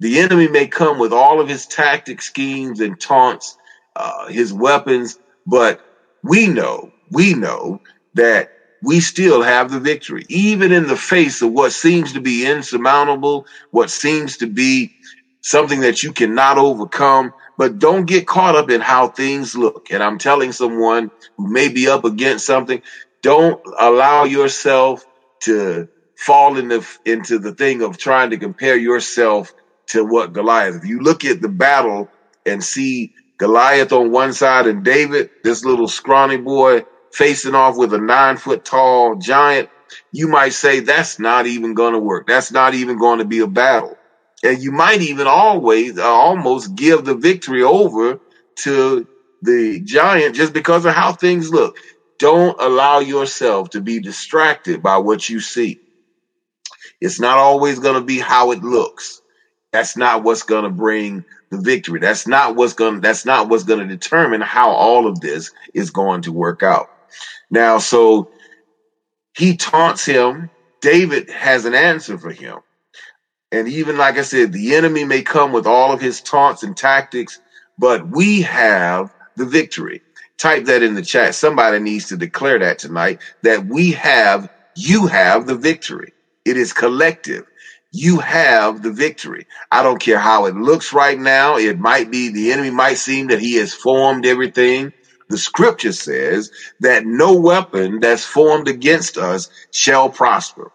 The 0.01 0.19
enemy 0.19 0.49
may 0.49 0.67
come 0.67 0.99
with 0.99 1.13
all 1.13 1.41
of 1.41 1.49
his 1.49 1.67
tactics, 1.67 2.27
schemes, 2.27 2.81
and 2.81 3.01
taunts, 3.01 3.57
uh, 3.95 4.27
his 4.27 4.53
weapons, 4.53 5.21
but 5.47 5.81
we 6.25 6.49
know, 6.49 6.91
we 7.13 7.33
know 7.33 7.81
that 8.15 8.51
we 8.83 9.01
still 9.01 9.43
have 9.43 9.71
the 9.71 9.81
victory, 9.81 10.25
even 10.29 10.73
in 10.73 10.87
the 10.87 10.97
face 10.97 11.43
of 11.43 11.53
what 11.53 11.73
seems 11.73 12.13
to 12.13 12.21
be 12.21 12.47
insurmountable, 12.47 13.47
what 13.71 13.91
seems 13.91 14.39
to 14.39 14.47
be 14.47 14.93
something 15.41 15.81
that 15.81 16.03
you 16.03 16.13
cannot 16.13 16.59
overcome 16.59 17.33
but 17.59 17.81
don't 17.81 18.07
get 18.07 18.27
caught 18.27 18.55
up 18.55 18.71
in 18.71 18.81
how 18.81 19.09
things 19.09 19.57
look. 19.57 19.89
And 19.91 20.03
I'm 20.03 20.19
telling 20.19 20.53
someone 20.53 21.11
who 21.37 21.53
may 21.53 21.69
be 21.69 21.89
up 21.89 22.05
against 22.05 22.47
something, 22.47 22.83
don't 23.21 23.61
allow 23.79 24.25
yourself 24.25 25.05
to 25.43 25.89
fall 26.17 26.57
into, 26.57 26.85
into 27.05 27.39
the 27.41 27.53
thing 27.53 27.83
of 27.83 27.99
trying 27.99 28.31
to 28.31 28.39
compare 28.39 28.77
yourself 28.77 29.53
to 29.89 30.05
what 30.05 30.33
Goliath. 30.33 30.77
If 30.77 30.85
you 30.85 31.01
look 31.01 31.25
at 31.25 31.41
the 31.41 31.49
battle 31.49 32.09
and 32.47 32.63
see 32.63 33.13
Goliath 33.39 33.93
on 33.93 34.13
one 34.13 34.33
side 34.33 34.69
and 34.69 34.85
David, 34.85 35.31
this 35.43 35.65
little 35.65 35.89
scrawny 35.89 36.37
boy 36.37 36.85
facing 37.13 37.55
off 37.55 37.77
with 37.77 37.93
a 37.95 37.99
nine 37.99 38.37
foot 38.37 38.65
tall 38.65 39.17
giant, 39.17 39.69
you 40.13 40.29
might 40.29 40.53
say 40.53 40.81
that's 40.81 41.19
not 41.19 41.47
even 41.47 41.75
going 41.75 41.95
to 41.95 41.99
work. 41.99 42.27
That's 42.27 42.53
not 42.53 42.75
even 42.75 42.99
going 42.99 43.19
to 43.19 43.25
be 43.25 43.41
a 43.41 43.47
battle 43.47 43.97
and 44.43 44.63
you 44.63 44.73
might 44.73 45.01
even 45.01 45.27
always 45.27 45.99
uh, 45.99 46.05
almost 46.07 46.75
give 46.75 47.05
the 47.05 47.15
victory 47.15 47.63
over 47.63 48.21
to 48.57 49.07
the 49.43 49.81
giant 49.85 50.35
just 50.35 50.53
because 50.53 50.85
of 50.85 50.95
how 50.95 51.13
things 51.13 51.51
look. 51.51 51.77
Don't 52.19 52.61
allow 52.61 52.99
yourself 52.99 53.71
to 53.71 53.81
be 53.81 54.01
distracted 54.01 54.83
by 54.83 54.99
what 54.99 55.29
you 55.29 55.41
see. 55.41 55.81
It's 57.01 57.21
not 57.21 57.39
always 57.39 57.79
going 57.79 57.95
to 57.95 58.05
be 58.05 58.19
how 58.19 58.51
it 58.51 58.63
looks. 58.63 59.21
That's 59.73 59.97
not 59.97 60.25
what's 60.25 60.43
going 60.43 60.65
to 60.65 60.71
bring 60.71 61.25
the 61.51 61.61
victory. 61.61 62.01
That's 62.01 62.27
not 62.27 62.57
what's 62.57 62.75
going 62.75 63.01
that's 63.01 63.25
not 63.25 63.49
what's 63.49 63.65
going 63.65 63.81
to 63.81 63.87
determine 63.87 64.41
how 64.41 64.71
all 64.71 65.07
of 65.07 65.21
this 65.21 65.53
is 65.75 65.91
going 65.91 66.23
to 66.23 66.33
work 66.33 66.63
out. 66.63 66.89
Now, 67.51 67.79
so 67.79 68.31
he 69.37 69.57
taunts 69.57 70.05
him. 70.05 70.51
David 70.81 71.31
has 71.31 71.65
an 71.65 71.75
answer 71.75 72.19
for 72.19 72.33
him. 72.33 72.59
And 73.51 73.69
even 73.69 73.97
like 73.97 74.19
I 74.19 74.23
said, 74.23 74.53
the 74.53 74.75
enemy 74.75 75.05
may 75.05 75.23
come 75.23 75.53
with 75.53 75.67
all 75.67 75.93
of 75.93 76.01
his 76.01 76.21
taunts 76.21 76.63
and 76.63 76.77
tactics, 76.77 77.41
but 77.79 78.09
we 78.09 78.43
have 78.43 79.11
the 79.37 79.47
victory. 79.47 80.03
Type 80.39 80.65
that 80.67 80.83
in 80.83 80.95
the 80.95 81.03
chat. 81.03 81.35
Somebody 81.35 81.79
needs 81.81 82.09
to 82.09 82.17
declare 82.17 82.59
that 82.59 82.79
tonight 82.79 83.21
that 83.43 83.67
we 83.67 83.93
have, 83.93 84.49
you 84.77 85.07
have 85.07 85.47
the 85.47 85.57
victory. 85.57 86.13
It 86.45 86.57
is 86.57 86.73
collective. 86.73 87.45
You 87.91 88.19
have 88.19 88.83
the 88.83 88.93
victory. 88.93 89.47
I 89.73 89.83
don't 89.83 90.01
care 90.01 90.19
how 90.19 90.45
it 90.45 90.55
looks 90.55 90.93
right 90.93 91.19
now. 91.19 91.57
It 91.57 91.79
might 91.79 92.11
be 92.11 92.29
the 92.31 92.53
enemy 92.53 92.71
might 92.71 92.99
seem 92.99 93.29
that 93.29 93.41
he 93.41 93.57
has 93.57 93.73
formed 93.73 94.27
everything. 94.27 94.93
The 95.29 95.39
scripture 95.39 95.93
says 95.93 96.51
that 96.81 97.07
no 97.07 97.39
weapon 97.39 98.01
that's 98.01 98.25
formed 98.25 98.69
against 98.69 99.19
us 99.19 99.51
shall 99.73 100.09
prosper. 100.09 100.73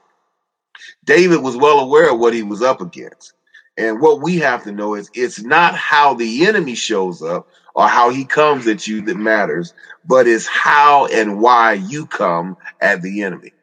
David 1.06 1.42
was 1.42 1.58
well 1.58 1.80
aware 1.80 2.12
of 2.12 2.20
what 2.20 2.34
he 2.34 2.44
was 2.44 2.62
up 2.62 2.82
against. 2.82 3.34
And 3.78 4.00
what 4.00 4.22
we 4.22 4.38
have 4.38 4.64
to 4.66 4.72
know 4.72 4.96
is 4.96 5.10
it's 5.14 5.42
not 5.42 5.76
how 5.76 6.14
the 6.14 6.46
enemy 6.46 6.76
shows 6.76 7.22
up 7.24 7.48
or 7.74 7.88
how 7.88 8.12
he 8.12 8.26
comes 8.26 8.68
at 8.68 8.88
you 8.88 9.02
that 9.02 9.18
matters, 9.18 9.74
but 10.06 10.28
it's 10.28 10.46
how 10.46 11.08
and 11.08 11.42
why 11.42 11.74
you 11.74 12.06
come 12.06 12.58
at 12.80 13.02
the 13.02 13.24
enemy. 13.24 13.54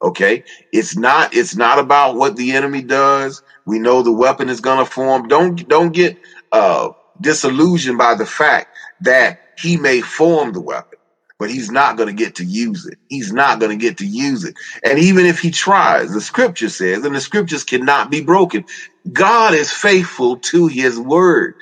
Okay. 0.00 0.44
It's 0.72 0.96
not, 0.96 1.34
it's 1.34 1.56
not 1.56 1.80
about 1.80 2.14
what 2.16 2.36
the 2.36 2.52
enemy 2.52 2.82
does. 2.82 3.42
We 3.64 3.80
know 3.80 4.02
the 4.02 4.12
weapon 4.12 4.48
is 4.48 4.60
going 4.60 4.78
to 4.78 4.90
form. 4.90 5.26
Don't, 5.26 5.68
don't 5.68 5.92
get, 5.92 6.16
uh, 6.52 6.90
disillusioned 7.20 7.98
by 7.98 8.14
the 8.14 8.26
fact 8.26 8.75
that 9.02 9.38
he 9.58 9.76
may 9.76 10.00
form 10.00 10.52
the 10.52 10.60
weapon, 10.60 10.98
but 11.38 11.50
he's 11.50 11.70
not 11.70 11.96
going 11.96 12.08
to 12.08 12.14
get 12.24 12.36
to 12.36 12.44
use 12.44 12.86
it. 12.86 12.98
He's 13.08 13.32
not 13.32 13.60
going 13.60 13.78
to 13.78 13.82
get 13.82 13.98
to 13.98 14.06
use 14.06 14.44
it. 14.44 14.56
And 14.84 14.98
even 14.98 15.26
if 15.26 15.40
he 15.40 15.50
tries, 15.50 16.12
the 16.12 16.20
scripture 16.20 16.68
says, 16.70 17.04
and 17.04 17.14
the 17.14 17.20
scriptures 17.20 17.64
cannot 17.64 18.10
be 18.10 18.22
broken. 18.22 18.64
God 19.12 19.54
is 19.54 19.72
faithful 19.72 20.38
to 20.52 20.68
his 20.68 20.98
word. 20.98 21.54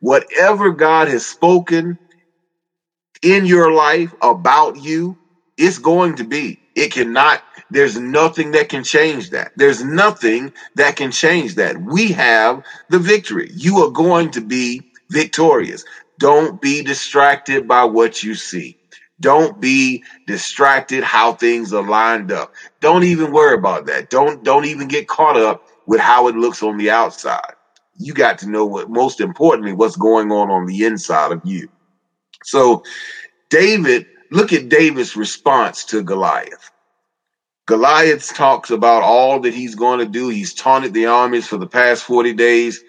Whatever 0.00 0.72
God 0.72 1.08
has 1.08 1.26
spoken 1.26 1.98
in 3.22 3.46
your 3.46 3.72
life 3.72 4.14
about 4.22 4.76
you, 4.78 5.18
it's 5.58 5.80
going 5.80 6.16
to 6.16 6.24
be. 6.24 6.60
It 6.76 6.92
cannot, 6.92 7.42
there's 7.70 7.98
nothing 7.98 8.52
that 8.52 8.70
can 8.70 8.84
change 8.84 9.32
that. 9.32 9.52
There's 9.56 9.84
nothing 9.84 10.54
that 10.76 10.96
can 10.96 11.12
change 11.12 11.56
that. 11.56 11.78
We 11.80 12.12
have 12.14 12.62
the 12.90 13.00
victory. 13.00 13.50
You 13.54 13.84
are 13.84 13.92
going 13.92 14.32
to 14.32 14.42
be 14.42 14.82
victorious. 15.10 15.84
Don't 16.18 16.60
be 16.60 16.82
distracted 16.82 17.66
by 17.68 17.84
what 17.84 18.22
you 18.22 18.34
see. 18.34 18.78
Don't 19.20 19.60
be 19.60 20.04
distracted 20.26 21.02
how 21.02 21.32
things 21.32 21.72
are 21.72 21.86
lined 21.86 22.30
up. 22.30 22.52
Don't 22.80 23.04
even 23.04 23.32
worry 23.32 23.56
about 23.56 23.86
that. 23.86 24.10
Don't 24.10 24.44
don't 24.44 24.64
even 24.64 24.88
get 24.88 25.08
caught 25.08 25.36
up 25.36 25.66
with 25.86 26.00
how 26.00 26.28
it 26.28 26.36
looks 26.36 26.62
on 26.62 26.76
the 26.76 26.90
outside. 26.90 27.54
You 27.96 28.14
got 28.14 28.38
to 28.38 28.48
know 28.48 28.64
what 28.64 28.90
most 28.90 29.20
importantly 29.20 29.72
what's 29.72 29.96
going 29.96 30.30
on 30.30 30.50
on 30.50 30.66
the 30.66 30.84
inside 30.84 31.32
of 31.32 31.40
you. 31.44 31.68
So 32.44 32.84
David, 33.50 34.06
look 34.30 34.52
at 34.52 34.68
David's 34.68 35.16
response 35.16 35.84
to 35.86 36.02
Goliath. 36.02 36.70
Goliath 37.66 38.34
talks 38.34 38.70
about 38.70 39.02
all 39.02 39.40
that 39.40 39.52
he's 39.52 39.74
going 39.74 39.98
to 39.98 40.06
do. 40.06 40.28
He's 40.28 40.54
taunted 40.54 40.94
the 40.94 41.06
armies 41.06 41.46
for 41.46 41.58
the 41.58 41.66
past 41.66 42.02
40 42.04 42.32
days. 42.34 42.82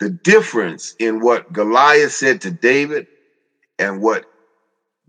The 0.00 0.10
difference 0.10 0.94
in 0.98 1.20
what 1.20 1.52
Goliath 1.52 2.12
said 2.12 2.42
to 2.42 2.50
David 2.50 3.06
and 3.78 4.02
what 4.02 4.24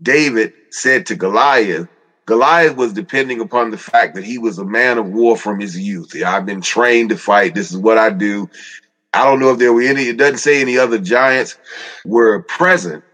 David 0.00 0.52
said 0.70 1.06
to 1.06 1.16
Goliath, 1.16 1.88
Goliath 2.26 2.76
was 2.76 2.92
depending 2.92 3.40
upon 3.40 3.70
the 3.70 3.78
fact 3.78 4.14
that 4.14 4.24
he 4.24 4.38
was 4.38 4.58
a 4.58 4.64
man 4.64 4.98
of 4.98 5.06
war 5.06 5.36
from 5.36 5.60
his 5.60 5.78
youth. 5.78 6.14
I've 6.24 6.46
been 6.46 6.60
trained 6.60 7.10
to 7.10 7.16
fight. 7.16 7.54
This 7.54 7.70
is 7.70 7.78
what 7.78 7.98
I 7.98 8.10
do. 8.10 8.48
I 9.12 9.24
don't 9.24 9.40
know 9.40 9.52
if 9.52 9.58
there 9.58 9.72
were 9.72 9.82
any, 9.82 10.04
it 10.04 10.18
doesn't 10.18 10.38
say 10.38 10.60
any 10.60 10.78
other 10.78 10.98
giants 10.98 11.56
were 12.04 12.42
present. 12.42 13.04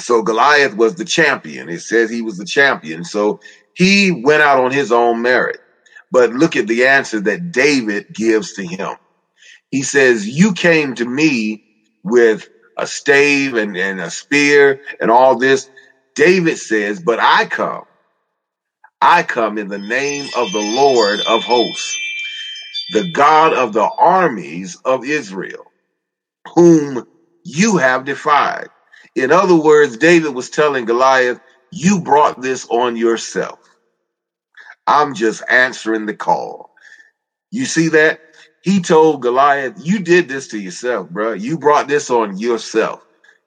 So 0.00 0.22
Goliath 0.22 0.76
was 0.76 0.96
the 0.96 1.04
champion. 1.04 1.68
It 1.68 1.80
says 1.80 2.10
he 2.10 2.22
was 2.22 2.38
the 2.38 2.46
champion. 2.46 3.04
So 3.04 3.40
he 3.74 4.10
went 4.12 4.42
out 4.42 4.64
on 4.64 4.72
his 4.72 4.92
own 4.92 5.22
merit. 5.22 5.58
But 6.10 6.32
look 6.32 6.56
at 6.56 6.68
the 6.68 6.86
answer 6.86 7.20
that 7.22 7.52
David 7.52 8.06
gives 8.14 8.54
to 8.54 8.66
him. 8.66 8.96
He 9.74 9.82
says, 9.82 10.28
You 10.28 10.54
came 10.54 10.94
to 10.96 11.04
me 11.04 11.64
with 12.04 12.48
a 12.78 12.86
stave 12.86 13.56
and, 13.56 13.76
and 13.76 14.00
a 14.00 14.10
spear 14.12 14.80
and 15.00 15.10
all 15.10 15.36
this. 15.36 15.68
David 16.14 16.58
says, 16.58 17.02
But 17.02 17.18
I 17.20 17.46
come. 17.46 17.82
I 19.02 19.24
come 19.24 19.58
in 19.58 19.68
the 19.68 19.78
name 19.80 20.26
of 20.36 20.52
the 20.52 20.60
Lord 20.60 21.20
of 21.28 21.42
hosts, 21.42 21.96
the 22.92 23.10
God 23.12 23.54
of 23.54 23.72
the 23.72 23.90
armies 23.98 24.78
of 24.84 25.04
Israel, 25.04 25.72
whom 26.54 27.04
you 27.44 27.78
have 27.78 28.04
defied. 28.04 28.68
In 29.16 29.32
other 29.32 29.56
words, 29.56 29.98
David 29.98 30.34
was 30.34 30.50
telling 30.50 30.86
Goliath, 30.86 31.40
You 31.72 32.00
brought 32.02 32.40
this 32.42 32.66
on 32.70 32.96
yourself. 32.96 33.60
I'm 34.86 35.14
just 35.14 35.42
answering 35.50 36.06
the 36.06 36.14
call. 36.16 36.70
You 37.52 37.66
see 37.66 37.88
that? 37.90 38.20
He 38.64 38.80
told 38.80 39.20
Goliath, 39.22 39.74
You 39.78 40.00
did 40.00 40.26
this 40.28 40.48
to 40.48 40.58
yourself, 40.58 41.10
bro. 41.10 41.34
You 41.34 41.58
brought 41.58 41.86
this 41.86 42.10
on 42.10 42.38
yourself. 42.38 43.02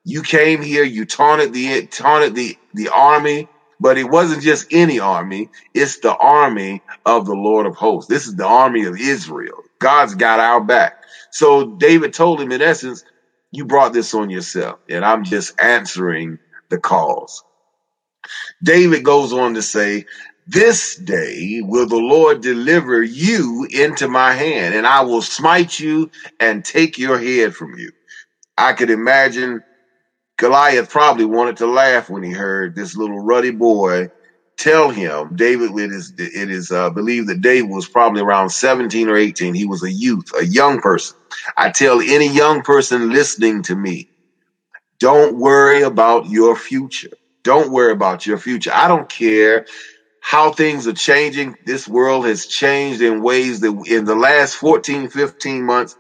You 0.06 0.22
came 0.22 0.62
here, 0.62 0.84
you 0.84 1.06
taunted 1.06 1.54
the 1.54 1.88
taunted 1.88 2.36
the, 2.36 2.56
the 2.76 2.90
army, 2.90 3.50
but 3.80 3.98
it 3.98 4.06
wasn't 4.06 4.44
just 4.44 4.68
any 4.72 5.00
army, 5.00 5.50
it's 5.74 6.00
the 6.02 6.16
army 6.16 6.84
of 7.06 7.26
the 7.26 7.34
Lord 7.34 7.66
of 7.66 7.76
hosts. 7.76 8.10
This 8.10 8.28
is 8.28 8.36
the 8.36 8.46
army 8.46 8.86
of 8.86 8.96
Israel. 9.00 9.64
God's 9.80 10.14
got 10.16 10.40
our 10.40 10.64
back. 10.64 10.94
So 11.32 11.66
David 11.78 12.14
told 12.14 12.40
him, 12.40 12.52
in 12.52 12.62
essence, 12.62 13.04
you 13.52 13.66
brought 13.66 13.94
this 13.94 14.14
on 14.14 14.30
yourself, 14.30 14.80
and 14.88 15.04
I'm 15.04 15.24
just 15.24 15.60
answering 15.60 16.38
the 16.70 16.80
calls. 16.80 17.44
David 18.64 19.04
goes 19.04 19.34
on 19.34 19.56
to 19.56 19.64
say, 19.64 20.06
this 20.48 20.96
day 20.98 21.62
will 21.64 21.88
the 21.88 21.98
Lord 21.98 22.42
deliver 22.42 23.04
you 23.04 23.68
into 23.72 24.10
my 24.10 24.34
hand, 24.34 24.76
and 24.76 24.88
I 24.88 25.02
will 25.02 25.24
smite 25.24 25.80
you 25.80 26.12
and 26.40 26.66
take 26.66 26.98
your 27.00 27.20
head 27.20 27.56
from 27.56 27.76
you. 27.78 27.92
I 28.58 28.74
could 28.74 28.92
imagine 28.92 29.62
Goliath 30.38 30.90
probably 30.92 31.26
wanted 31.26 31.58
to 31.60 31.68
laugh 31.68 32.10
when 32.10 32.24
he 32.24 32.32
heard 32.34 32.76
this 32.76 32.98
little 32.98 33.20
ruddy 33.20 33.52
boy 33.52 34.10
tell 34.58 34.90
him 34.92 35.36
David 35.36 35.72
it 35.80 35.92
is 35.92 36.14
it 36.18 36.52
is 36.52 36.72
uh, 36.72 36.92
believed 36.92 37.30
that 37.30 37.42
David 37.42 37.70
was 37.72 37.90
probably 37.90 38.22
around 38.22 38.52
17 38.52 39.10
or 39.10 39.18
18 39.18 39.56
he 39.56 39.66
was 39.66 39.84
a 39.84 39.92
youth 39.92 40.26
a 40.40 40.46
young 40.46 40.82
person. 40.82 41.18
I 41.58 41.72
tell 41.72 42.02
any 42.02 42.30
young 42.30 42.64
person 42.64 43.12
listening 43.12 43.64
to 43.64 43.76
me 43.76 44.04
don't 45.00 45.38
worry 45.38 45.84
about 45.84 46.28
your 46.28 46.58
future. 46.58 47.10
Don't 47.46 47.72
worry 47.72 47.94
about 47.94 48.26
your 48.28 48.40
future. 48.40 48.72
I 48.76 48.90
don't 48.90 49.10
care 49.10 49.66
how 50.30 50.52
things 50.54 50.88
are 50.88 50.94
changing. 50.94 51.56
This 51.66 51.88
world 51.88 52.28
has 52.28 52.48
changed 52.48 53.02
in 53.02 53.24
ways 53.24 53.62
that 53.62 53.84
in 53.88 54.06
the 54.06 54.16
last 54.16 54.56
14, 54.56 55.10
15 55.10 55.64
months, 55.66 55.98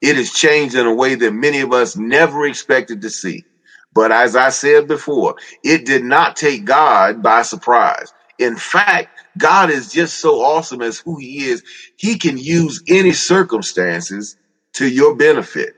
it 0.00 0.16
has 0.16 0.30
changed 0.32 0.74
in 0.74 0.86
a 0.86 0.94
way 0.94 1.14
that 1.16 1.32
many 1.32 1.60
of 1.60 1.72
us 1.72 1.96
never 1.96 2.46
expected 2.46 3.02
to 3.02 3.10
see. 3.10 3.46
But 3.92 4.12
as 4.12 4.36
I 4.36 4.50
said 4.50 4.86
before, 4.88 5.34
it 5.64 5.86
did 5.86 6.04
not 6.04 6.36
take 6.36 6.64
God 6.64 7.22
by 7.22 7.42
surprise. 7.42 8.12
In 8.38 8.56
fact, 8.56 9.08
God 9.38 9.70
is 9.70 9.90
just 9.90 10.20
so 10.20 10.40
awesome 10.42 10.82
as 10.82 11.00
who 11.04 11.18
he 11.18 11.46
is. 11.46 11.62
He 11.96 12.18
can 12.18 12.38
use 12.38 12.82
any 12.88 13.12
circumstances 13.12 14.36
to 14.74 14.88
your 14.88 15.16
benefit. 15.16 15.70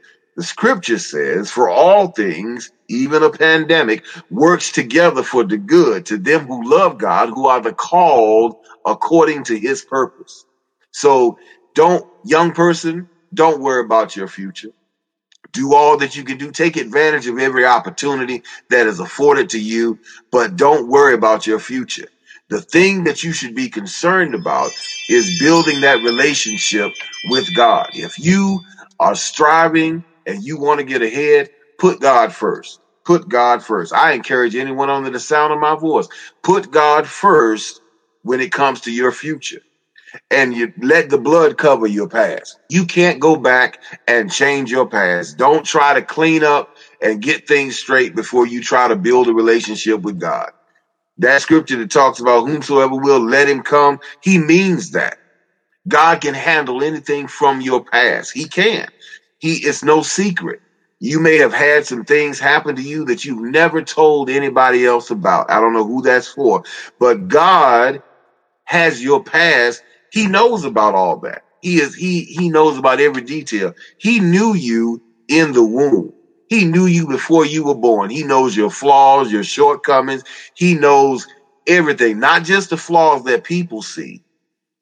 The 0.43 0.49
scripture 0.49 0.99
says, 0.99 1.53
for 1.53 1.71
all 1.71 2.09
things, 2.09 2.73
even 2.89 3.23
a 3.23 3.31
pandemic, 3.31 4.05
works 4.29 4.73
together 4.73 5.23
for 5.23 5.45
the 5.45 5.57
good 5.57 6.07
to 6.07 6.19
them 6.19 6.49
who 6.49 6.69
love 6.69 6.99
God, 6.99 7.29
who 7.29 7.47
are 7.47 7.61
the 7.61 7.73
called 7.73 8.57
according 8.85 9.45
to 9.45 9.57
his 9.57 9.85
purpose. 9.85 10.45
So 10.91 11.39
don't, 11.77 12.05
young 12.25 12.51
person, 12.51 13.09
don't 13.33 13.63
worry 13.63 13.85
about 13.85 14.17
your 14.17 14.27
future. 14.27 14.71
Do 15.53 15.77
all 15.77 15.97
that 15.99 16.17
you 16.17 16.25
can 16.25 16.39
do. 16.39 16.51
Take 16.51 16.77
advantage 16.77 17.29
of 17.29 17.39
every 17.39 17.65
opportunity 17.65 18.43
that 18.69 18.89
is 18.89 18.99
afforded 18.99 19.51
to 19.51 19.61
you, 19.61 20.01
but 20.33 20.57
don't 20.57 20.89
worry 20.89 21.15
about 21.15 21.47
your 21.47 21.61
future. 21.61 22.09
The 22.49 22.61
thing 22.61 23.05
that 23.05 23.23
you 23.23 23.31
should 23.33 23.55
be 23.55 23.69
concerned 23.69 24.35
about 24.35 24.73
is 25.09 25.39
building 25.39 25.83
that 25.83 26.03
relationship 26.03 26.91
with 27.31 27.55
God. 27.55 27.91
If 27.93 28.19
you 28.19 28.59
are 28.99 29.15
striving 29.15 30.03
and 30.27 30.43
you 30.45 30.59
want 30.59 30.81
to 30.81 30.87
get 30.87 31.03
ahead, 31.03 31.49
put 31.79 32.01
God 32.01 32.35
first. 32.35 32.81
Put 33.07 33.29
God 33.29 33.65
first. 33.65 33.95
I 33.95 34.13
encourage 34.13 34.57
anyone 34.57 34.91
under 34.91 35.11
the 35.11 35.21
sound 35.21 35.53
of 35.53 35.61
my 35.61 35.77
voice, 35.77 36.09
put 36.43 36.71
God 36.71 37.09
first 37.09 37.81
when 38.23 38.41
it 38.41 38.53
comes 38.53 38.83
to 38.83 38.93
your 38.93 39.13
future. 39.13 39.55
and 40.31 40.55
you 40.55 40.73
let 40.83 41.11
the 41.11 41.19
blood 41.19 41.59
cover 41.59 41.89
your 41.89 42.09
past. 42.09 42.61
You 42.71 42.87
can't 42.87 43.21
go 43.21 43.37
back 43.39 43.81
and 44.09 44.33
change 44.33 44.71
your 44.73 44.89
past. 44.89 45.39
Don't 45.39 45.67
try 45.67 45.95
to 45.95 46.03
clean 46.05 46.45
up 46.45 46.71
and 47.03 47.23
get 47.23 47.49
things 47.49 47.79
straight 47.79 48.17
before 48.17 48.47
you 48.47 48.63
try 48.63 48.89
to 48.89 48.97
build 48.97 49.29
a 49.29 49.35
relationship 49.35 50.03
with 50.03 50.21
God. 50.21 50.51
That 51.19 51.43
scripture 51.43 51.79
that 51.79 51.91
talks 51.91 52.21
about 52.21 52.47
whomsoever 52.49 52.97
will 52.97 53.21
let 53.21 53.49
him 53.49 53.63
come, 53.63 53.99
he 54.21 54.39
means 54.39 54.93
that. 54.93 55.19
God 55.89 56.21
can 56.23 56.35
handle 56.35 56.83
anything 56.85 57.29
from 57.29 57.61
your 57.61 57.85
past. 57.85 58.33
He 58.35 58.49
can. 58.49 58.87
He 59.43 59.57
it's 59.57 59.85
no 59.85 60.03
secret. 60.03 60.63
You 61.01 61.21
may 61.21 61.39
have 61.39 61.55
had 61.55 61.87
some 61.87 62.07
things 62.07 62.41
happen 62.41 62.77
to 62.77 62.83
you 62.83 63.05
that 63.07 63.27
you've 63.27 63.43
never 63.43 63.83
told 63.83 64.31
anybody 64.31 64.87
else 64.87 65.11
about. 65.11 65.51
I 65.51 65.61
don't 65.61 65.75
know 65.75 65.87
who 65.87 66.03
that's 66.03 66.29
for, 66.29 66.65
but 67.01 67.29
God 67.29 68.03
has 68.65 69.03
your 69.05 69.25
past. 69.25 69.83
He 70.13 70.29
knows 70.29 70.65
about 70.65 70.95
all 70.95 71.19
that. 71.21 71.43
He 71.61 71.81
is 71.81 71.95
he 71.97 72.23
he 72.25 72.51
knows 72.51 72.79
about 72.79 73.01
every 73.01 73.23
detail. 73.23 73.75
He 73.99 74.21
knew 74.21 74.55
you 74.55 75.03
in 75.29 75.53
the 75.53 75.65
womb. 75.65 76.15
He 76.49 76.65
knew 76.67 76.87
you 76.87 77.09
before 77.09 77.47
you 77.47 77.65
were 77.65 77.77
born. 77.77 78.11
He 78.11 78.25
knows 78.25 78.57
your 78.57 78.71
flaws, 78.71 79.33
your 79.33 79.45
shortcomings. 79.45 80.25
He 80.55 80.75
knows 80.75 81.27
everything, 81.67 82.21
not 82.21 82.45
just 82.45 82.71
the 82.71 82.79
flaws 82.79 83.25
that 83.25 83.45
people 83.45 83.83
see. 83.83 84.23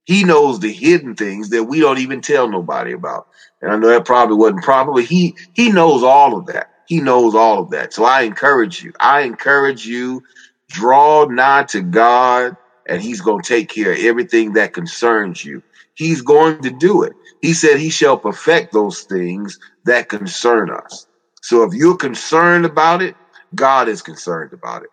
He 0.07 0.25
knows 0.25 0.61
the 0.61 0.73
hidden 0.73 1.17
things 1.17 1.51
that 1.51 1.65
we 1.65 1.81
don't 1.81 1.99
even 1.99 2.23
tell 2.23 2.49
nobody 2.51 2.93
about. 2.93 3.29
And 3.61 3.71
I 3.71 3.77
know 3.77 3.89
that 3.89 4.05
probably 4.05 4.37
wasn't 4.37 4.65
but 4.65 5.05
he 5.05 5.37
he 5.53 5.71
knows 5.71 6.03
all 6.03 6.37
of 6.37 6.47
that. 6.47 6.69
He 6.87 7.01
knows 7.01 7.35
all 7.35 7.61
of 7.61 7.71
that. 7.71 7.93
So 7.93 8.05
I 8.05 8.23
encourage 8.23 8.83
you. 8.83 8.93
I 8.99 9.21
encourage 9.21 9.87
you, 9.87 10.23
draw 10.69 11.25
nigh 11.27 11.65
to 11.65 11.83
God, 11.83 12.57
and 12.87 13.01
He's 13.01 13.21
going 13.21 13.43
to 13.43 13.49
take 13.49 13.69
care 13.69 13.93
of 13.93 13.99
everything 13.99 14.55
that 14.55 14.73
concerns 14.73 15.45
you. 15.45 15.63
He's 15.95 16.23
going 16.23 16.63
to 16.63 16.71
do 16.71 17.03
it. 17.05 17.13
He 17.41 17.53
said 17.53 17.79
He 17.79 17.91
shall 17.91 18.19
perfect 18.19 18.73
those 18.73 19.03
things 19.03 19.59
that 19.85 20.09
concern 20.09 20.71
us. 20.71 21.07
So 21.43 21.63
if 21.63 21.75
you're 21.75 21.97
concerned 21.97 22.65
about 22.65 23.03
it, 23.03 23.15
God 23.55 23.89
is 23.89 24.03
concerned 24.03 24.53
about 24.53 24.83
it. 24.83 24.91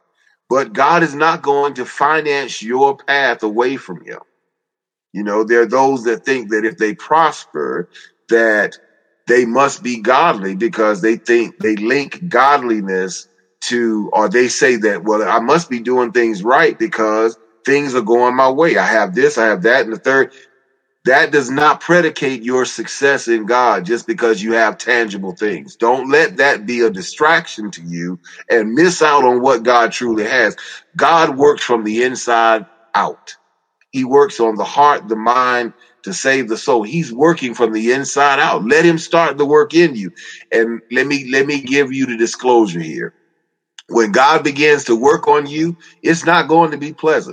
But 0.50 0.74
God 0.74 1.03
is 1.03 1.15
not 1.15 1.41
going 1.41 1.74
to 1.75 1.86
finance 1.86 2.62
your 2.62 2.97
path 2.97 3.43
away 3.43 3.77
from 3.77 4.01
you. 4.05 4.19
You 5.13 5.24
know, 5.24 5.43
there 5.43 5.62
are 5.62 5.67
those 5.67 6.03
that 6.03 6.25
think 6.25 6.51
that 6.51 6.63
if 6.65 6.77
they 6.77 6.93
prosper, 6.93 7.89
that 8.29 8.74
they 9.27 9.46
must 9.46 9.84
be 9.84 10.01
godly 10.01 10.55
because 10.55 11.01
they 11.01 11.17
think 11.17 11.55
they 11.60 11.75
link 11.77 12.19
godliness 12.27 13.27
to, 13.65 14.10
or 14.13 14.29
they 14.29 14.48
say 14.50 14.77
that, 14.77 15.03
well, 15.03 15.24
I 15.24 15.39
must 15.39 15.69
be 15.69 15.79
doing 15.81 16.12
things 16.12 16.43
right 16.43 16.77
because 16.77 17.38
things 17.65 17.96
are 17.96 18.01
going 18.03 18.36
my 18.36 18.51
way. 18.51 18.77
I 18.77 18.86
have 18.86 19.13
this, 19.15 19.38
I 19.38 19.48
have 19.48 19.63
that, 19.63 19.86
and 19.86 19.93
the 19.93 20.00
third 20.00 20.25
that 21.05 21.31
does 21.34 21.51
not 21.51 21.81
predicate 21.81 22.43
your 22.43 22.65
success 22.67 23.27
in 23.27 23.48
God 23.48 23.86
just 23.88 24.07
because 24.07 24.43
you 24.43 24.53
have 24.53 24.77
tangible 24.77 25.36
things. 25.36 25.77
Don't 25.77 26.12
let 26.12 26.38
that 26.38 26.67
be 26.67 26.81
a 26.81 26.91
distraction 26.91 27.72
to 27.74 27.84
you 27.84 28.19
and 28.51 28.75
miss 28.75 29.01
out 29.01 29.25
on 29.25 29.41
what 29.41 29.63
God 29.63 29.93
truly 29.93 30.25
has. 30.25 30.55
God 30.96 31.38
works 31.38 31.63
from 31.65 31.86
the 31.86 32.03
inside 32.03 32.67
out. 32.96 33.38
He 33.91 34.05
works 34.05 34.39
on 34.39 34.55
the 34.55 34.65
heart, 34.65 35.07
the 35.07 35.17
mind 35.17 35.74
to 36.07 36.15
save 36.15 36.49
the 36.49 36.57
soul. 36.57 36.83
He's 36.83 37.13
working 37.13 37.55
from 37.55 37.73
the 37.73 37.93
inside 37.93 38.39
out. 38.39 38.65
Let 38.65 38.85
him 38.85 38.99
start 38.99 39.37
the 39.37 39.45
work 39.47 39.75
in 39.75 39.95
you. 39.95 40.11
And 40.51 40.81
let 40.91 41.07
me 41.07 41.29
let 41.31 41.47
me 41.47 41.61
give 41.61 41.93
you 41.93 42.07
the 42.07 42.17
disclosure 42.17 42.81
here. 42.81 43.13
When 43.89 44.11
God 44.13 44.43
begins 44.43 44.85
to 44.85 44.95
work 44.95 45.27
on 45.27 45.47
you, 45.47 45.77
it's 46.03 46.25
not 46.25 46.49
going 46.49 46.71
to 46.71 46.77
be 46.79 46.93
pleasant 46.93 47.29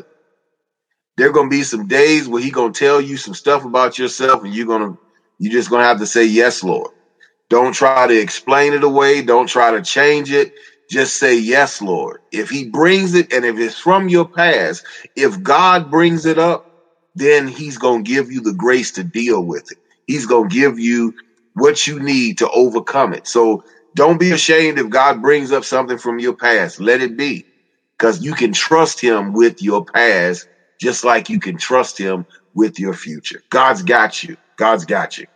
there 1.18 1.30
are 1.30 1.34
gonna 1.34 1.50
be 1.50 1.64
some 1.64 1.88
days 1.88 2.28
where 2.28 2.42
he 2.42 2.50
gonna 2.52 2.74
tell 2.74 3.00
you 3.00 3.18
some 3.18 3.34
stuff 3.34 3.64
about 3.66 3.98
yourself, 3.98 4.44
and 4.44 4.54
you're 4.54 4.66
gonna 4.66 4.92
you're 5.38 5.52
just 5.52 5.70
gonna 5.70 5.84
have 5.86 6.00
to 6.00 6.08
say 6.08 6.24
yes, 6.26 6.64
Lord. 6.64 6.90
Don't 7.50 7.74
try 7.74 8.06
to 8.08 8.18
explain 8.20 8.74
it 8.74 8.84
away. 8.84 9.22
Don't 9.22 9.48
try 9.48 9.72
to 9.72 9.82
change 9.82 10.32
it. 10.32 10.52
Just 10.90 11.18
say 11.18 11.38
yes, 11.38 11.82
Lord. 11.82 12.18
If 12.32 12.50
he 12.50 12.70
brings 12.70 13.14
it, 13.14 13.32
and 13.32 13.44
if 13.44 13.58
it's 13.58 13.78
from 13.78 14.08
your 14.08 14.28
past, 14.36 14.82
if 15.16 15.42
God 15.42 15.90
brings 15.90 16.26
it 16.26 16.38
up, 16.38 16.62
then 17.14 17.48
he's 17.48 17.78
gonna 17.78 18.02
give 18.04 18.32
you 18.32 18.42
the 18.42 18.54
grace 18.54 18.92
to 18.94 19.04
deal 19.04 19.44
with 19.44 19.64
it. 19.70 19.78
He's 20.06 20.26
gonna 20.26 20.48
give 20.48 20.78
you 20.80 21.14
what 21.54 21.86
you 21.86 22.00
need 22.00 22.38
to 22.38 22.50
overcome 22.50 23.14
it. 23.14 23.28
So 23.28 23.62
don't 23.96 24.20
be 24.20 24.32
ashamed 24.32 24.78
if 24.78 24.90
God 24.90 25.22
brings 25.22 25.52
up 25.52 25.64
something 25.64 25.98
from 25.98 26.20
your 26.20 26.36
past. 26.36 26.80
Let 26.80 27.02
it 27.02 27.16
be. 27.16 27.46
Because 27.98 28.22
you 28.22 28.34
can 28.34 28.52
trust 28.52 29.00
him 29.00 29.32
with 29.32 29.62
your 29.62 29.84
past 29.94 30.48
just 30.80 31.04
like 31.04 31.30
you 31.30 31.40
can 31.40 31.58
trust 31.58 31.98
him 31.98 32.26
with 32.54 32.78
your 32.78 32.94
future. 32.94 33.42
God's 33.50 33.82
got 33.82 34.22
you. 34.22 34.36
God's 34.58 34.84
got 34.86 35.18
you. 35.18 35.26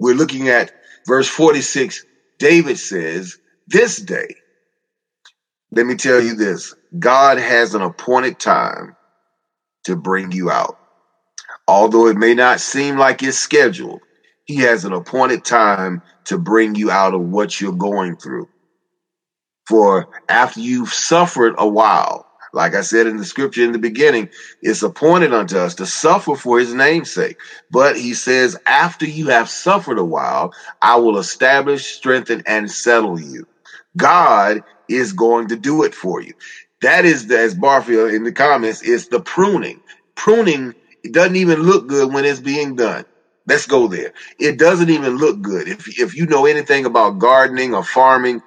We're 0.00 0.16
looking 0.16 0.50
at 0.50 0.72
verse 1.08 1.28
46. 1.28 2.04
David 2.40 2.78
says, 2.78 3.36
This 3.68 3.96
day, 4.02 4.28
let 5.72 5.86
me 5.86 5.96
tell 5.96 6.22
you 6.22 6.36
this 6.36 6.74
God 6.98 7.38
has 7.38 7.74
an 7.74 7.82
appointed 7.82 8.38
time 8.40 8.96
to 9.84 9.96
bring 9.96 10.32
you 10.32 10.50
out. 10.50 10.76
Although 11.66 12.08
it 12.08 12.16
may 12.16 12.34
not 12.34 12.60
seem 12.60 12.98
like 12.98 13.22
it's 13.22 13.38
scheduled, 13.38 14.00
He 14.44 14.56
has 14.56 14.84
an 14.84 14.92
appointed 14.92 15.44
time 15.44 16.02
to 16.26 16.38
bring 16.38 16.74
you 16.74 16.90
out 16.90 17.14
of 17.14 17.22
what 17.22 17.60
you're 17.60 17.72
going 17.72 18.16
through. 18.16 18.48
For 19.66 20.08
after 20.28 20.60
you've 20.60 20.92
suffered 20.92 21.54
a 21.56 21.66
while, 21.66 22.26
like 22.52 22.74
I 22.74 22.82
said 22.82 23.06
in 23.06 23.16
the 23.16 23.24
scripture 23.24 23.64
in 23.64 23.72
the 23.72 23.78
beginning, 23.78 24.28
it's 24.62 24.82
appointed 24.82 25.32
unto 25.32 25.58
us 25.58 25.74
to 25.76 25.86
suffer 25.86 26.36
for 26.36 26.58
his 26.58 26.72
name's 26.74 27.10
sake. 27.10 27.38
But 27.70 27.96
he 27.96 28.14
says, 28.14 28.56
after 28.66 29.06
you 29.06 29.28
have 29.28 29.48
suffered 29.48 29.98
a 29.98 30.04
while, 30.04 30.52
I 30.80 30.96
will 30.96 31.18
establish, 31.18 31.86
strengthen, 31.86 32.42
and 32.46 32.70
settle 32.70 33.18
you. 33.18 33.46
God 33.96 34.62
is 34.88 35.12
going 35.12 35.48
to 35.48 35.56
do 35.56 35.82
it 35.82 35.94
for 35.94 36.20
you. 36.20 36.34
That 36.82 37.04
is, 37.04 37.26
the, 37.26 37.38
as 37.38 37.54
Barfield 37.54 38.12
in 38.12 38.24
the 38.24 38.32
comments, 38.32 38.82
is 38.82 39.08
the 39.08 39.20
pruning. 39.20 39.80
Pruning 40.14 40.74
it 41.04 41.12
doesn't 41.12 41.36
even 41.36 41.62
look 41.62 41.88
good 41.88 42.12
when 42.12 42.26
it's 42.26 42.40
being 42.40 42.76
done. 42.76 43.06
Let's 43.46 43.66
go 43.66 43.88
there. 43.88 44.14
It 44.40 44.58
doesn't 44.58 44.90
even 44.90 45.18
look 45.18 45.42
good. 45.42 45.68
If, 45.68 46.00
if 46.00 46.16
you 46.16 46.26
know 46.26 46.46
anything 46.46 46.86
about 46.86 47.20
gardening 47.20 47.74
or 47.74 47.84
farming, 47.84 48.42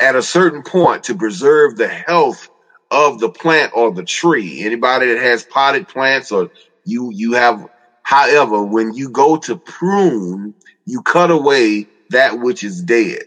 at 0.00 0.16
a 0.16 0.22
certain 0.22 0.62
point 0.62 1.04
to 1.04 1.14
preserve 1.14 1.76
the 1.76 1.88
health 1.88 2.48
of 2.90 3.20
the 3.20 3.30
plant 3.30 3.72
or 3.74 3.92
the 3.92 4.04
tree. 4.04 4.62
Anybody 4.64 5.08
that 5.14 5.22
has 5.22 5.44
potted 5.44 5.88
plants 5.88 6.32
or 6.32 6.50
you 6.84 7.10
you 7.12 7.34
have 7.34 7.66
however, 8.02 8.64
when 8.64 8.94
you 8.94 9.10
go 9.10 9.36
to 9.38 9.56
prune, 9.56 10.54
you 10.86 11.02
cut 11.02 11.30
away 11.30 11.86
that 12.10 12.40
which 12.40 12.64
is 12.64 12.82
dead. 12.82 13.22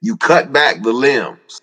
You 0.00 0.16
cut 0.16 0.52
back 0.52 0.82
the 0.82 0.92
limbs 0.92 1.60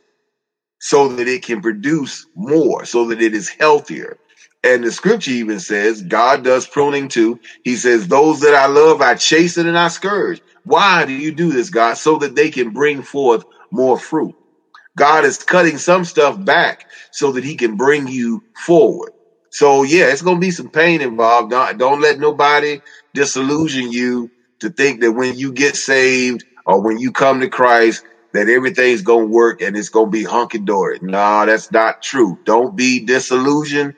so 0.79 1.09
that 1.09 1.27
it 1.27 1.43
can 1.43 1.61
produce 1.61 2.25
more, 2.35 2.85
so 2.85 3.07
that 3.07 3.21
it 3.21 3.35
is 3.35 3.49
healthier. 3.49 4.17
And 4.63 4.85
the 4.85 4.93
scripture 4.93 5.31
even 5.31 5.59
says 5.59 6.03
God 6.03 6.45
does 6.45 6.67
pruning 6.67 7.09
too. 7.09 7.39
He 7.63 7.77
says, 7.77 8.07
Those 8.09 8.41
that 8.41 8.55
I 8.55 8.67
love, 8.67 9.01
I 9.01 9.15
chasten 9.15 9.67
and 9.67 9.79
I 9.79 9.89
scourge. 9.89 10.41
Why 10.65 11.05
do 11.07 11.13
you 11.13 11.33
do 11.33 11.51
this, 11.53 11.71
God? 11.71 11.95
So 11.97 12.19
that 12.19 12.35
they 12.35 12.51
can 12.51 12.71
bring 12.71 13.03
forth 13.03 13.43
more 13.71 13.99
fruit. 13.99 14.35
God 14.97 15.25
is 15.25 15.39
cutting 15.39 15.79
some 15.79 16.05
stuff 16.05 16.43
back 16.45 16.79
so 17.11 17.33
that 17.33 17.45
he 17.45 17.57
can 17.57 17.77
bring 17.77 18.07
you 18.07 18.41
forward. 18.65 19.11
So 19.51 19.83
yeah, 19.83 20.07
it's 20.07 20.23
gonna 20.23 20.39
be 20.39 20.51
some 20.51 20.71
pain 20.71 21.01
involved. 21.01 21.51
Don't, 21.51 21.79
don't 21.79 22.01
let 22.01 22.19
nobody 22.19 22.81
disillusion 23.15 23.91
you 23.91 24.31
to 24.61 24.71
think 24.71 25.01
that 25.01 25.13
when 25.13 25.35
you 25.37 25.53
get 25.53 25.77
saved 25.77 26.41
or 26.65 26.83
when 26.83 26.99
you 26.99 27.13
come 27.13 27.41
to 27.41 27.49
Christ, 27.49 28.03
that 28.33 28.49
everything's 28.49 29.03
gonna 29.03 29.27
work 29.27 29.61
and 29.61 29.77
it's 29.77 29.89
gonna 29.89 30.11
be 30.11 30.25
hunky 30.25 30.59
dory. 30.59 30.99
No, 31.03 31.45
that's 31.47 31.71
not 31.71 31.95
true. 32.03 32.37
Don't 32.45 32.75
be 32.77 33.05
disillusioned 33.05 33.95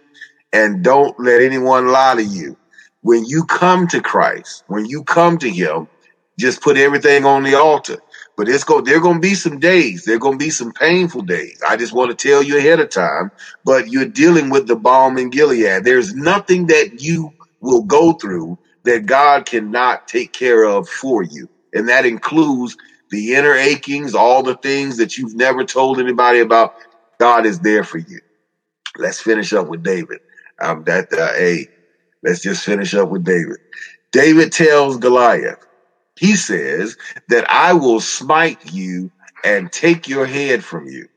and 0.54 0.84
don't 0.84 1.16
let 1.20 1.42
anyone 1.42 1.88
lie 1.88 2.16
to 2.16 2.24
you. 2.24 2.58
When 3.02 3.26
you 3.26 3.46
come 3.46 3.88
to 3.88 4.02
Christ, 4.02 4.64
when 4.68 4.86
you 4.86 5.04
come 5.04 5.38
to 5.40 5.50
Him, 5.50 5.88
just 6.40 6.62
put 6.62 6.78
everything 6.78 7.26
on 7.26 7.44
the 7.44 7.56
altar. 7.56 7.98
But 8.38 8.50
it's 8.50 8.64
go 8.64 8.82
there 8.82 9.02
gonna 9.02 9.20
be 9.20 9.36
some 9.36 9.60
days. 9.60 10.04
There 10.06 10.20
gonna 10.20 10.38
be 10.38 10.50
some 10.50 10.72
painful 10.74 11.24
days. 11.24 11.60
I 11.68 11.78
just 11.78 11.94
want 11.94 12.18
to 12.18 12.28
tell 12.30 12.44
you 12.44 12.58
ahead 12.58 12.80
of 12.80 12.90
time. 12.90 13.32
But 13.64 13.90
you're 13.90 14.06
dealing 14.06 14.50
with 14.50 14.68
the 14.68 14.76
balm 14.76 15.18
in 15.18 15.30
Gilead. 15.30 15.84
There's 15.84 16.14
nothing 16.14 16.68
that 16.68 16.92
you 17.00 17.32
will 17.62 17.84
go 17.84 18.14
through 18.14 18.58
that 18.86 19.06
God 19.06 19.46
cannot 19.46 20.08
take 20.08 20.34
care 20.34 20.64
of 20.64 20.88
for 20.88 21.24
you, 21.24 21.48
and 21.74 21.90
that 21.90 22.06
includes 22.06 22.76
the 23.12 23.36
inner 23.36 23.56
achings, 23.56 24.16
all 24.16 24.44
the 24.44 24.58
things 24.58 24.98
that 24.98 25.18
you've 25.18 25.36
never 25.36 25.66
told 25.66 26.00
anybody 26.00 26.40
about. 26.40 26.72
God 27.20 27.46
is 27.46 27.60
there 27.60 27.84
for 27.84 28.00
you. 28.00 28.20
Let's 28.98 29.22
finish 29.22 29.54
up 29.54 29.68
with 29.68 29.84
David. 29.84 30.20
Um, 30.62 30.84
that 30.86 31.12
uh, 31.14 31.34
hey, 31.34 31.68
let's 32.24 32.42
just 32.42 32.66
finish 32.66 32.94
up 32.94 33.10
with 33.10 33.24
David. 33.24 33.58
David 34.12 34.52
tells 34.52 34.98
Goliath, 34.98 35.60
he 36.20 36.36
says 36.36 36.98
that 37.30 37.50
I 37.50 37.74
will 37.74 38.00
smite 38.02 38.60
you 38.64 39.12
and 39.44 39.72
take 39.72 40.08
your 40.08 40.26
head 40.26 40.64
from 40.64 40.88
you. 40.88 41.08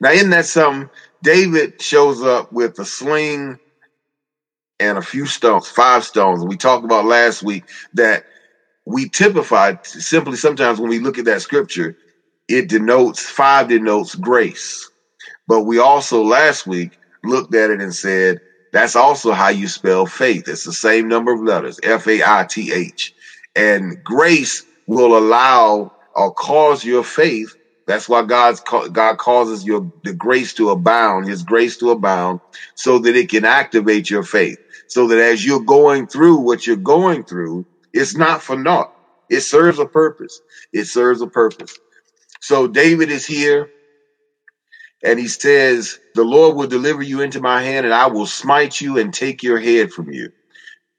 Now, 0.00 0.12
in 0.12 0.30
that 0.30 0.46
some 0.46 0.90
David 1.22 1.80
shows 1.80 2.22
up 2.22 2.50
with 2.52 2.78
a 2.78 2.84
sling 2.84 3.58
and 4.80 4.98
a 4.98 5.02
few 5.02 5.26
stones, 5.26 5.68
five 5.68 6.04
stones. 6.04 6.44
We 6.44 6.56
talked 6.56 6.84
about 6.84 7.04
last 7.06 7.42
week 7.42 7.64
that 7.94 8.24
we 8.86 9.08
typify 9.08 9.74
simply 9.84 10.36
sometimes 10.36 10.80
when 10.80 10.90
we 10.90 11.00
look 11.00 11.18
at 11.18 11.26
that 11.26 11.42
scripture, 11.42 11.96
it 12.48 12.68
denotes 12.68 13.28
five 13.28 13.68
denotes 13.68 14.14
grace. 14.16 14.90
But 15.48 15.62
we 15.62 15.78
also 15.78 16.22
last 16.24 16.66
week 16.66 16.98
looked 17.24 17.54
at 17.54 17.70
it 17.70 17.80
and 17.80 17.94
said 17.94 18.38
that's 18.72 18.96
also 18.96 19.32
how 19.32 19.48
you 19.48 19.68
spell 19.68 20.06
faith. 20.06 20.48
It's 20.48 20.64
the 20.64 20.72
same 20.72 21.08
number 21.08 21.32
of 21.32 21.42
letters, 21.42 21.78
F 21.82 22.06
A 22.06 22.22
I 22.24 22.46
T 22.48 22.72
H. 22.72 23.12
And 23.56 24.02
grace 24.02 24.64
will 24.86 25.16
allow 25.16 25.90
or 26.14 26.32
cause 26.32 26.84
your 26.84 27.04
faith. 27.04 27.48
That's 27.86 28.08
why 28.08 28.22
God's 28.24 28.60
God 28.60 29.18
causes 29.18 29.64
your 29.64 29.82
the 30.04 30.14
grace 30.14 30.54
to 30.54 30.70
abound, 30.70 31.28
His 31.28 31.42
grace 31.42 31.76
to 31.78 31.90
abound, 31.90 32.40
so 32.76 32.98
that 33.00 33.16
it 33.16 33.30
can 33.30 33.44
activate 33.44 34.10
your 34.10 34.22
faith. 34.22 34.58
So 34.86 35.08
that 35.08 35.18
as 35.18 35.44
you're 35.44 35.62
going 35.62 36.06
through 36.08 36.38
what 36.38 36.66
you're 36.66 36.76
going 36.76 37.24
through, 37.24 37.66
it's 37.92 38.16
not 38.16 38.42
for 38.42 38.56
naught. 38.56 38.88
It 39.28 39.40
serves 39.40 39.78
a 39.78 39.86
purpose. 39.86 40.40
It 40.72 40.86
serves 40.86 41.22
a 41.22 41.28
purpose. 41.28 41.74
So 42.40 42.68
David 42.68 43.10
is 43.10 43.26
here 43.26 43.68
and 45.02 45.18
he 45.18 45.28
says, 45.28 45.98
The 46.14 46.24
Lord 46.24 46.56
will 46.56 46.66
deliver 46.66 47.02
you 47.02 47.20
into 47.20 47.40
my 47.40 47.62
hand 47.62 47.86
and 47.86 47.94
I 47.94 48.06
will 48.08 48.26
smite 48.26 48.80
you 48.80 48.98
and 48.98 49.12
take 49.12 49.42
your 49.42 49.58
head 49.58 49.92
from 49.92 50.10
you. 50.10 50.32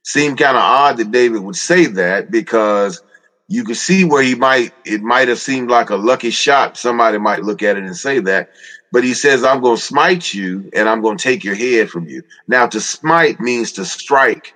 Seemed 0.04 0.40
kind 0.40 0.58
of 0.58 0.64
odd 0.64 0.98
that 0.98 1.12
David 1.12 1.42
would 1.42 1.56
say 1.56 1.86
that 1.86 2.32
because 2.32 3.02
you 3.48 3.64
can 3.64 3.76
see 3.76 4.04
where 4.06 4.24
he 4.24 4.36
might, 4.36 4.74
it 4.86 5.02
might 5.02 5.28
have 5.28 5.40
seemed 5.40 5.70
like 5.70 5.90
a 5.90 5.96
lucky 5.96 6.32
shot. 6.32 6.78
Somebody 6.78 7.20
might 7.20 7.44
look 7.44 7.62
at 7.62 7.78
it 7.78 7.84
and 7.84 7.96
say 7.96 8.20
that. 8.20 8.50
But 8.92 9.04
he 9.04 9.14
says, 9.14 9.44
I'm 9.44 9.62
going 9.62 9.78
to 9.78 9.82
smite 9.82 10.34
you 10.34 10.70
and 10.74 10.90
I'm 10.90 11.02
going 11.02 11.18
to 11.18 11.24
take 11.24 11.44
your 11.44 11.56
head 11.56 11.90
from 11.90 12.08
you. 12.08 12.24
Now, 12.48 12.68
to 12.68 12.82
smite 12.82 13.40
means 13.40 13.74
to 13.74 13.86
strike 13.86 14.54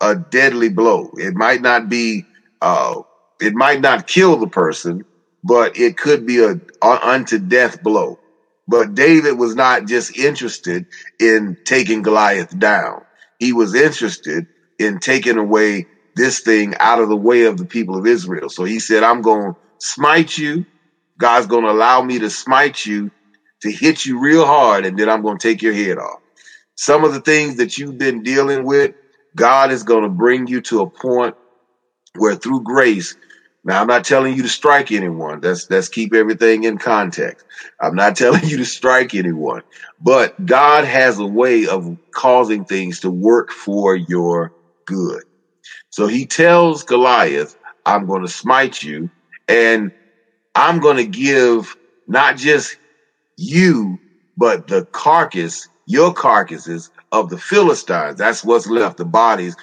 a 0.00 0.14
deadly 0.14 0.68
blow. 0.68 1.10
It 1.16 1.34
might 1.34 1.62
not 1.62 1.88
be, 1.88 2.24
uh, 2.60 3.02
it 3.40 3.54
might 3.54 3.80
not 3.80 4.06
kill 4.06 4.36
the 4.36 4.46
person, 4.46 5.04
but 5.42 5.76
it 5.78 5.96
could 5.96 6.26
be 6.26 6.44
a, 6.44 6.60
a 6.82 7.08
unto 7.08 7.38
death 7.38 7.82
blow. 7.82 8.18
But 8.68 8.94
David 8.94 9.38
was 9.38 9.54
not 9.56 9.86
just 9.86 10.16
interested 10.16 10.86
in 11.20 11.58
taking 11.66 12.02
Goliath 12.02 12.58
down. 12.58 13.02
He 13.38 13.52
was 13.52 13.74
interested 13.74 14.46
in 14.78 15.00
taking 15.00 15.38
away 15.38 15.88
this 16.16 16.40
thing 16.40 16.74
out 16.80 17.00
of 17.00 17.08
the 17.08 17.16
way 17.16 17.44
of 17.44 17.58
the 17.58 17.66
people 17.66 17.98
of 17.98 18.06
Israel. 18.06 18.48
So 18.50 18.64
he 18.64 18.80
said, 18.80 19.02
I'm 19.02 19.22
going 19.22 19.52
to 19.54 19.58
smite 19.80 20.36
you. 20.38 20.66
God's 21.18 21.46
going 21.46 21.64
to 21.64 21.70
allow 21.70 22.02
me 22.02 22.20
to 22.20 22.30
smite 22.30 22.84
you, 22.86 23.10
to 23.62 23.72
hit 23.72 24.04
you 24.06 24.20
real 24.20 24.46
hard, 24.46 24.86
and 24.86 24.98
then 24.98 25.08
I'm 25.10 25.22
going 25.22 25.38
to 25.38 25.48
take 25.48 25.62
your 25.62 25.74
head 25.74 25.98
off. 25.98 26.20
Some 26.76 27.04
of 27.04 27.12
the 27.14 27.20
things 27.22 27.56
that 27.56 27.78
you've 27.78 27.98
been 27.98 28.22
dealing 28.22 28.64
with, 28.64 28.92
God 29.36 29.72
is 29.72 29.84
going 29.84 30.04
to 30.04 30.10
bring 30.10 30.46
you 30.48 30.62
to 30.62 30.82
a 30.82 30.90
point 30.90 31.34
where 32.16 32.36
through 32.36 32.62
grace, 32.64 33.16
now 33.64 33.80
I'm 33.80 33.86
not 33.86 34.04
telling 34.04 34.34
you 34.36 34.42
to 34.42 34.48
strike 34.48 34.92
anyone. 34.92 35.40
That's 35.40 35.66
that's 35.66 35.88
keep 35.88 36.14
everything 36.14 36.64
in 36.64 36.78
context. 36.78 37.46
I'm 37.80 37.94
not 37.94 38.16
telling 38.18 38.44
you 38.44 38.58
to 38.58 38.66
strike 38.66 39.14
anyone, 39.14 39.62
but 40.00 40.34
God 40.44 40.84
has 40.84 41.18
a 41.18 41.26
way 41.26 41.66
of 41.66 41.86
causing 42.14 42.64
things 42.66 43.00
to 43.00 43.10
work 43.10 43.50
for 43.50 43.96
your 43.96 44.52
good. 44.86 45.22
So 45.90 46.06
he 46.06 46.26
tells 46.26 46.84
Goliath, 46.84 47.54
I'm 47.86 48.06
going 48.06 48.22
to 48.22 48.28
smite 48.28 48.82
you 48.82 49.10
and 49.48 49.92
I'm 50.54 50.80
going 50.80 50.98
to 50.98 51.06
give 51.06 51.74
not 52.06 52.36
just 52.36 52.78
you, 53.38 54.00
but 54.36 54.66
the 54.68 54.86
carcass, 54.92 55.68
your 55.86 56.14
carcasses 56.14 56.90
of 57.12 57.30
the 57.30 57.38
Philistines. 57.38 58.16
That's 58.18 58.44
what's 58.44 58.68
left, 58.68 58.98
the 58.98 59.06
bodies. 59.06 59.56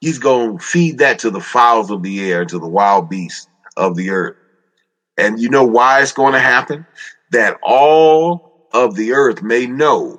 He's 0.00 0.18
going 0.20 0.58
to 0.58 0.64
feed 0.64 0.98
that 0.98 1.20
to 1.20 1.30
the 1.30 1.40
fowls 1.40 1.90
of 1.90 2.02
the 2.02 2.30
air, 2.30 2.46
to 2.46 2.60
the 2.60 2.68
wild 2.68 3.08
beasts 3.10 3.47
of 3.78 3.96
the 3.96 4.10
earth. 4.10 4.36
And 5.16 5.40
you 5.40 5.50
know 5.50 5.64
why 5.64 6.02
it's 6.02 6.12
going 6.12 6.34
to 6.34 6.40
happen? 6.40 6.86
That 7.32 7.56
all 7.62 8.42
of 8.72 8.96
the 8.96 9.12
earth 9.12 9.42
may 9.42 9.66
know. 9.66 10.18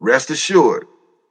Rest 0.00 0.30
assured, 0.30 0.86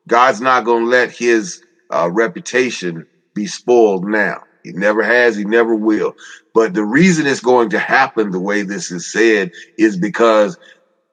God's 0.07 0.41
not 0.41 0.65
going 0.65 0.85
to 0.85 0.89
let 0.89 1.11
his 1.11 1.59
uh, 1.93 2.09
reputation 2.11 3.05
be 3.35 3.47
spoiled 3.47 4.05
now. 4.05 4.37
He 4.63 4.71
never 4.73 5.03
has, 5.03 5.35
he 5.35 5.45
never 5.45 5.75
will. 5.75 6.13
But 6.53 6.73
the 6.73 6.85
reason 6.85 7.27
it's 7.27 7.41
going 7.41 7.71
to 7.71 7.79
happen 7.79 8.31
the 8.31 8.41
way 8.41 8.63
this 8.63 8.91
is 8.91 9.11
said 9.11 9.51
is 9.77 9.97
because 9.97 10.57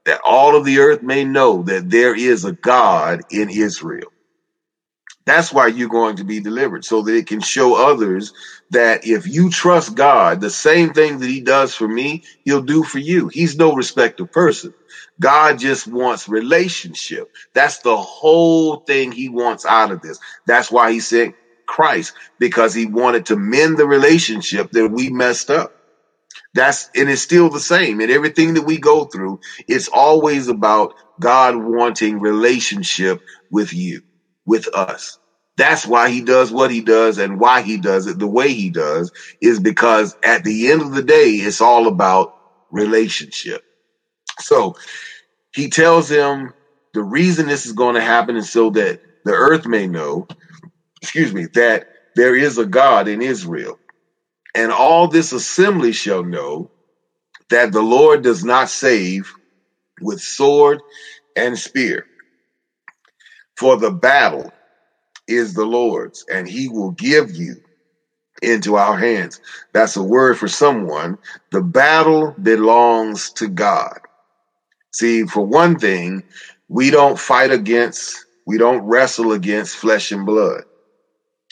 that 0.07 0.21
all 0.25 0.57
of 0.57 0.65
the 0.65 0.79
earth 0.81 1.01
may 1.03 1.25
know 1.25 1.63
that 1.65 1.91
there 1.91 2.17
is 2.17 2.45
a 2.45 2.55
God 2.63 3.21
in 3.31 3.51
Israel. 3.51 4.09
That's 5.31 5.53
why 5.55 5.69
you're 5.69 5.89
going 5.89 6.17
to 6.17 6.25
be 6.25 6.41
delivered 6.41 6.85
so 6.85 7.03
that 7.05 7.15
it 7.17 7.29
can 7.29 7.41
show 7.41 7.77
others 7.77 8.33
that 8.73 9.07
if 9.07 9.29
you 9.29 9.51
trust 9.51 9.95
God, 9.97 10.41
the 10.43 10.51
same 10.51 10.93
thing 10.93 11.21
that 11.21 11.29
he 11.31 11.41
does 11.43 11.75
for 11.75 11.89
me, 11.89 12.25
he'll 12.45 12.63
do 12.63 12.85
for 12.85 12.99
you. 12.99 13.29
He's 13.33 13.57
no 13.57 13.75
respecter 13.75 14.27
person. 14.27 14.75
God 15.21 15.61
just 15.61 15.87
wants 15.89 16.29
relationship. 16.29 17.29
That's 17.55 17.81
the 17.81 17.97
whole 17.97 18.83
thing 18.87 19.13
he 19.13 19.31
wants 19.31 19.67
out 19.67 19.93
of 19.93 20.03
this. 20.03 20.19
That's 20.47 20.73
why 20.73 20.93
he 20.93 21.01
sent 21.01 21.37
Christ 21.69 22.15
because 22.41 22.75
he 22.75 22.87
wanted 22.87 23.27
to 23.29 23.37
mend 23.37 23.79
the 23.79 23.89
relationship 23.89 24.69
that 24.73 24.89
we 24.91 25.11
messed 25.11 25.51
up. 25.51 25.73
That's, 26.55 26.91
and 26.97 27.11
it's 27.11 27.23
still 27.23 27.51
the 27.51 27.61
same. 27.61 28.01
And 28.01 28.11
everything 28.11 28.55
that 28.55 28.65
we 28.67 28.79
go 28.79 29.07
through, 29.07 29.41
it's 29.69 29.89
always 29.89 30.49
about 30.49 30.95
God 31.21 31.57
wanting 31.57 32.21
relationship 32.21 33.21
with 33.51 33.75
you, 33.75 34.03
with 34.47 34.69
us. 34.75 35.20
That's 35.61 35.87
why 35.87 36.11
he 36.11 36.23
does 36.23 36.53
what 36.53 36.73
he 36.73 36.83
does 36.83 37.19
and 37.19 37.41
why 37.41 37.63
he 37.63 37.79
does 37.79 38.09
it 38.09 38.19
the 38.19 38.29
way 38.29 38.55
he 38.55 38.71
does 38.71 39.13
is 39.43 39.61
because 39.61 40.17
at 40.25 40.45
the 40.45 40.73
end 40.73 40.83
of 40.83 40.93
the 40.93 41.05
day, 41.05 41.31
it's 41.33 41.63
all 41.63 41.89
about 41.89 42.31
relationship. 42.73 43.63
So 44.41 44.77
he 45.55 45.71
tells 45.71 46.09
them 46.09 46.53
the 46.95 47.03
reason 47.05 47.49
this 47.49 47.67
is 47.67 47.73
going 47.75 47.97
to 47.97 48.03
happen 48.03 48.37
is 48.37 48.51
so 48.53 48.71
that 48.73 49.01
the 49.25 49.33
earth 49.33 49.67
may 49.67 49.89
know, 49.89 50.29
excuse 51.03 51.35
me, 51.35 51.47
that 51.55 51.87
there 52.17 52.37
is 52.37 52.59
a 52.59 52.67
God 52.67 53.09
in 53.09 53.23
Israel. 53.23 53.81
And 54.55 54.73
all 54.73 55.09
this 55.09 55.33
assembly 55.33 55.93
shall 55.93 56.25
know 56.25 56.71
that 57.51 57.73
the 57.73 57.83
Lord 57.83 58.23
does 58.23 58.45
not 58.45 58.71
save 58.71 59.33
with 60.01 60.21
sword 60.21 60.83
and 61.37 61.59
spear. 61.59 62.07
For 63.59 63.79
the 63.79 63.93
battle 63.93 64.53
is 65.31 65.55
the 65.55 65.67
Lord's, 65.67 66.25
and 66.33 66.49
he 66.49 66.69
will 66.69 66.93
give 66.93 67.33
you 67.33 67.57
into 68.43 68.77
our 68.77 68.97
hands. 68.99 69.41
That's 69.73 69.97
a 69.97 70.03
word 70.03 70.39
for 70.39 70.49
someone. 70.49 71.19
The 71.53 71.63
battle 71.63 72.35
belongs 72.43 73.33
to 73.35 73.49
God. 73.49 73.99
See, 74.93 75.25
for 75.25 75.47
one 75.47 75.79
thing, 75.79 76.25
we 76.69 76.91
don't 76.91 77.19
fight 77.19 77.53
against, 77.53 78.27
we 78.47 78.59
don't 78.59 78.83
wrestle 78.83 79.33
against 79.33 79.77
flesh 79.77 80.13
and 80.13 80.27
blood. 80.27 80.63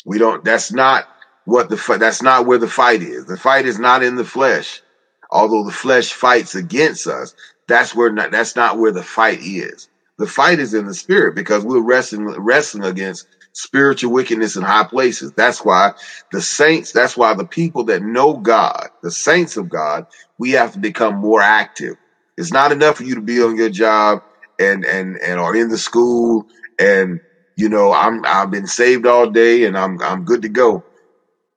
We 0.04 0.18
don't, 0.18 0.44
that's 0.44 0.72
not 0.72 1.06
what 1.44 1.70
the 1.70 1.76
that's 1.98 2.22
not 2.22 2.46
where 2.46 2.58
the 2.58 2.68
fight 2.68 3.02
is. 3.02 3.26
The 3.26 3.36
fight 3.38 3.66
is 3.66 3.78
not 3.78 4.02
in 4.02 4.16
the 4.16 4.24
flesh. 4.24 4.82
Although 5.30 5.64
the 5.64 5.72
flesh 5.72 6.12
fights 6.12 6.54
against 6.54 7.06
us, 7.06 7.34
that's 7.68 7.94
where 7.94 8.12
not, 8.12 8.30
that's 8.32 8.56
not 8.56 8.78
where 8.78 8.92
the 8.92 9.04
fight 9.04 9.40
is. 9.42 9.88
The 10.18 10.26
fight 10.26 10.58
is 10.60 10.74
in 10.74 10.86
the 10.86 10.94
spirit 10.94 11.34
because 11.36 11.64
we're 11.64 11.82
wrestling, 11.82 12.26
wrestling 12.38 12.84
against 12.84 13.26
spiritual 13.58 14.12
wickedness 14.12 14.56
in 14.56 14.62
high 14.64 14.84
places. 14.84 15.32
That's 15.36 15.64
why 15.64 15.92
the 16.32 16.42
saints, 16.42 16.92
that's 16.92 17.16
why 17.16 17.34
the 17.34 17.46
people 17.46 17.84
that 17.86 18.02
know 18.02 18.38
God, 18.38 18.88
the 19.02 19.12
saints 19.12 19.56
of 19.58 19.68
God, 19.68 20.06
we 20.38 20.52
have 20.52 20.72
to 20.74 20.80
become 20.80 21.16
more 21.16 21.42
active. 21.42 21.96
It's 22.38 22.52
not 22.52 22.72
enough 22.72 22.98
for 22.98 23.04
you 23.04 23.16
to 23.16 23.22
be 23.22 23.42
on 23.42 23.56
your 23.56 23.70
job 23.70 24.20
and 24.58 24.84
and 24.84 25.18
and 25.18 25.40
are 25.40 25.56
in 25.56 25.70
the 25.70 25.78
school 25.78 26.46
and 26.78 27.20
you 27.56 27.68
know 27.68 27.92
I'm 27.92 28.22
I've 28.26 28.50
been 28.50 28.68
saved 28.68 29.06
all 29.06 29.30
day 29.30 29.64
and 29.66 29.78
I'm 29.78 30.00
I'm 30.02 30.24
good 30.24 30.42
to 30.42 30.50
go. 30.50 30.84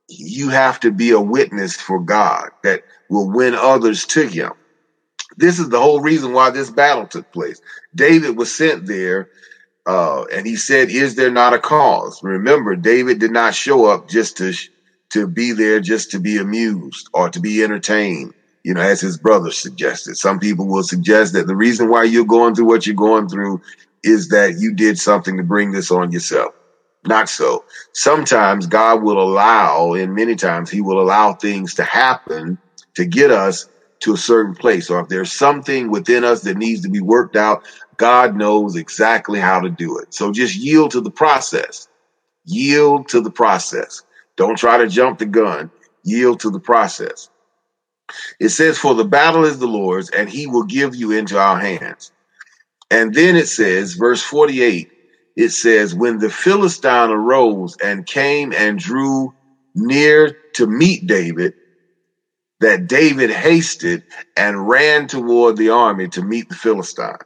You 0.09 0.49
have 0.49 0.79
to 0.81 0.91
be 0.91 1.11
a 1.11 1.21
witness 1.21 1.75
for 1.75 1.99
God 2.01 2.49
that 2.63 2.83
will 3.09 3.31
win 3.31 3.55
others 3.55 4.05
to 4.07 4.27
him. 4.27 4.51
This 5.37 5.59
is 5.59 5.69
the 5.69 5.79
whole 5.81 6.01
reason 6.01 6.33
why 6.33 6.51
this 6.51 6.71
battle 6.71 7.07
took 7.07 7.31
place. 7.31 7.59
David 7.95 8.37
was 8.37 8.55
sent 8.55 8.87
there 8.87 9.29
uh, 9.85 10.25
and 10.33 10.45
he 10.45 10.55
said, 10.55 10.89
"Is 10.89 11.15
there 11.15 11.31
not 11.31 11.53
a 11.53 11.59
cause?" 11.59 12.19
Remember, 12.23 12.75
David 12.75 13.19
did 13.19 13.31
not 13.31 13.55
show 13.55 13.85
up 13.85 14.07
just 14.07 14.37
to 14.37 14.53
to 15.11 15.27
be 15.27 15.51
there, 15.51 15.79
just 15.79 16.11
to 16.11 16.19
be 16.19 16.37
amused 16.37 17.07
or 17.13 17.29
to 17.29 17.39
be 17.39 17.63
entertained. 17.63 18.33
You 18.63 18.75
know, 18.75 18.81
as 18.81 19.01
his 19.01 19.17
brother 19.17 19.51
suggested. 19.51 20.17
Some 20.17 20.39
people 20.39 20.67
will 20.67 20.83
suggest 20.83 21.33
that 21.33 21.47
the 21.47 21.55
reason 21.55 21.89
why 21.89 22.03
you're 22.03 22.25
going 22.25 22.53
through 22.53 22.67
what 22.67 22.85
you're 22.85 22.95
going 22.95 23.27
through 23.27 23.59
is 24.03 24.29
that 24.29 24.59
you 24.59 24.73
did 24.75 24.99
something 24.99 25.37
to 25.37 25.43
bring 25.43 25.71
this 25.71 25.91
on 25.91 26.11
yourself. 26.11 26.53
Not 27.05 27.29
so. 27.29 27.65
Sometimes 27.93 28.67
God 28.67 29.01
will 29.01 29.19
allow, 29.21 29.93
and 29.93 30.13
many 30.13 30.35
times 30.35 30.69
He 30.69 30.81
will 30.81 31.01
allow 31.01 31.33
things 31.33 31.73
to 31.75 31.83
happen 31.83 32.59
to 32.95 33.05
get 33.05 33.31
us 33.31 33.67
to 34.01 34.13
a 34.13 34.17
certain 34.17 34.55
place, 34.55 34.89
or 34.89 34.99
if 34.99 35.07
there's 35.07 35.31
something 35.31 35.89
within 35.89 36.23
us 36.23 36.41
that 36.41 36.57
needs 36.57 36.81
to 36.81 36.89
be 36.89 37.01
worked 37.01 37.35
out, 37.35 37.63
God 37.97 38.35
knows 38.35 38.75
exactly 38.75 39.39
how 39.39 39.59
to 39.61 39.69
do 39.69 39.97
it. 39.99 40.13
So 40.13 40.31
just 40.31 40.55
yield 40.55 40.91
to 40.91 41.01
the 41.01 41.11
process. 41.11 41.87
Yield 42.45 43.07
to 43.09 43.21
the 43.21 43.31
process. 43.31 44.01
Don't 44.37 44.57
try 44.57 44.77
to 44.77 44.87
jump 44.87 45.19
the 45.19 45.25
gun. 45.25 45.71
Yield 46.03 46.39
to 46.41 46.49
the 46.49 46.59
process. 46.59 47.29
It 48.39 48.49
says, 48.49 48.77
For 48.77 48.95
the 48.95 49.05
battle 49.05 49.45
is 49.45 49.59
the 49.59 49.67
Lord's, 49.67 50.09
and 50.09 50.29
he 50.29 50.47
will 50.47 50.63
give 50.63 50.95
you 50.95 51.11
into 51.11 51.39
our 51.39 51.59
hands. 51.59 52.11
And 52.89 53.13
then 53.13 53.35
it 53.35 53.47
says, 53.47 53.93
verse 53.93 54.21
48, 54.23 54.91
it 55.35 55.49
says, 55.49 55.95
When 55.95 56.19
the 56.19 56.29
Philistine 56.29 57.11
arose 57.11 57.77
and 57.83 58.05
came 58.05 58.53
and 58.53 58.79
drew 58.79 59.33
near 59.75 60.37
to 60.55 60.67
meet 60.67 61.07
David, 61.07 61.53
that 62.61 62.87
David 62.87 63.31
hasted 63.31 64.03
and 64.37 64.69
ran 64.69 65.07
toward 65.07 65.57
the 65.57 65.71
army 65.71 66.09
to 66.09 66.23
meet 66.23 66.49
the 66.49 66.55
Philistine. 66.55 67.17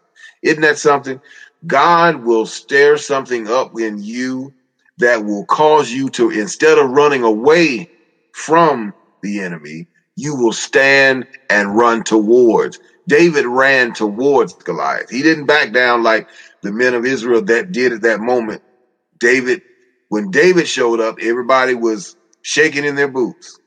Isn't 0.43 0.63
that 0.63 0.79
something? 0.79 1.21
God 1.67 2.25
will 2.25 2.47
stir 2.47 2.97
something 2.97 3.49
up 3.49 3.71
in 3.79 3.99
you 4.03 4.53
that 4.99 5.25
will 5.25 5.45
cause 5.45 5.91
you 5.91 6.09
to, 6.11 6.31
instead 6.31 6.79
of 6.79 6.91
running 6.91 7.23
away 7.23 7.89
from 8.33 8.93
the 9.23 9.41
enemy, 9.41 9.87
you 10.17 10.35
will 10.35 10.53
stand 10.53 11.25
and 11.49 11.77
run 11.77 12.03
towards. 12.03 12.79
David 13.07 13.45
ran 13.47 13.93
towards 13.93 14.53
Goliath. 14.65 15.09
He 15.11 15.23
didn't 15.23 15.47
back 15.47 15.73
down 15.73 16.03
like 16.03 16.27
the 16.63 16.73
men 16.73 16.95
of 16.95 17.05
Israel 17.05 17.43
that 17.45 17.71
did 17.73 17.93
at 17.93 18.03
that 18.03 18.21
moment. 18.21 18.63
David, 19.19 19.61
when 20.09 20.31
David 20.31 20.67
showed 20.67 21.01
up, 21.01 21.17
everybody 21.21 21.75
was 21.75 22.15
shaking 22.43 22.85
in 22.85 22.95
their 22.95 23.11
boots. 23.11 23.59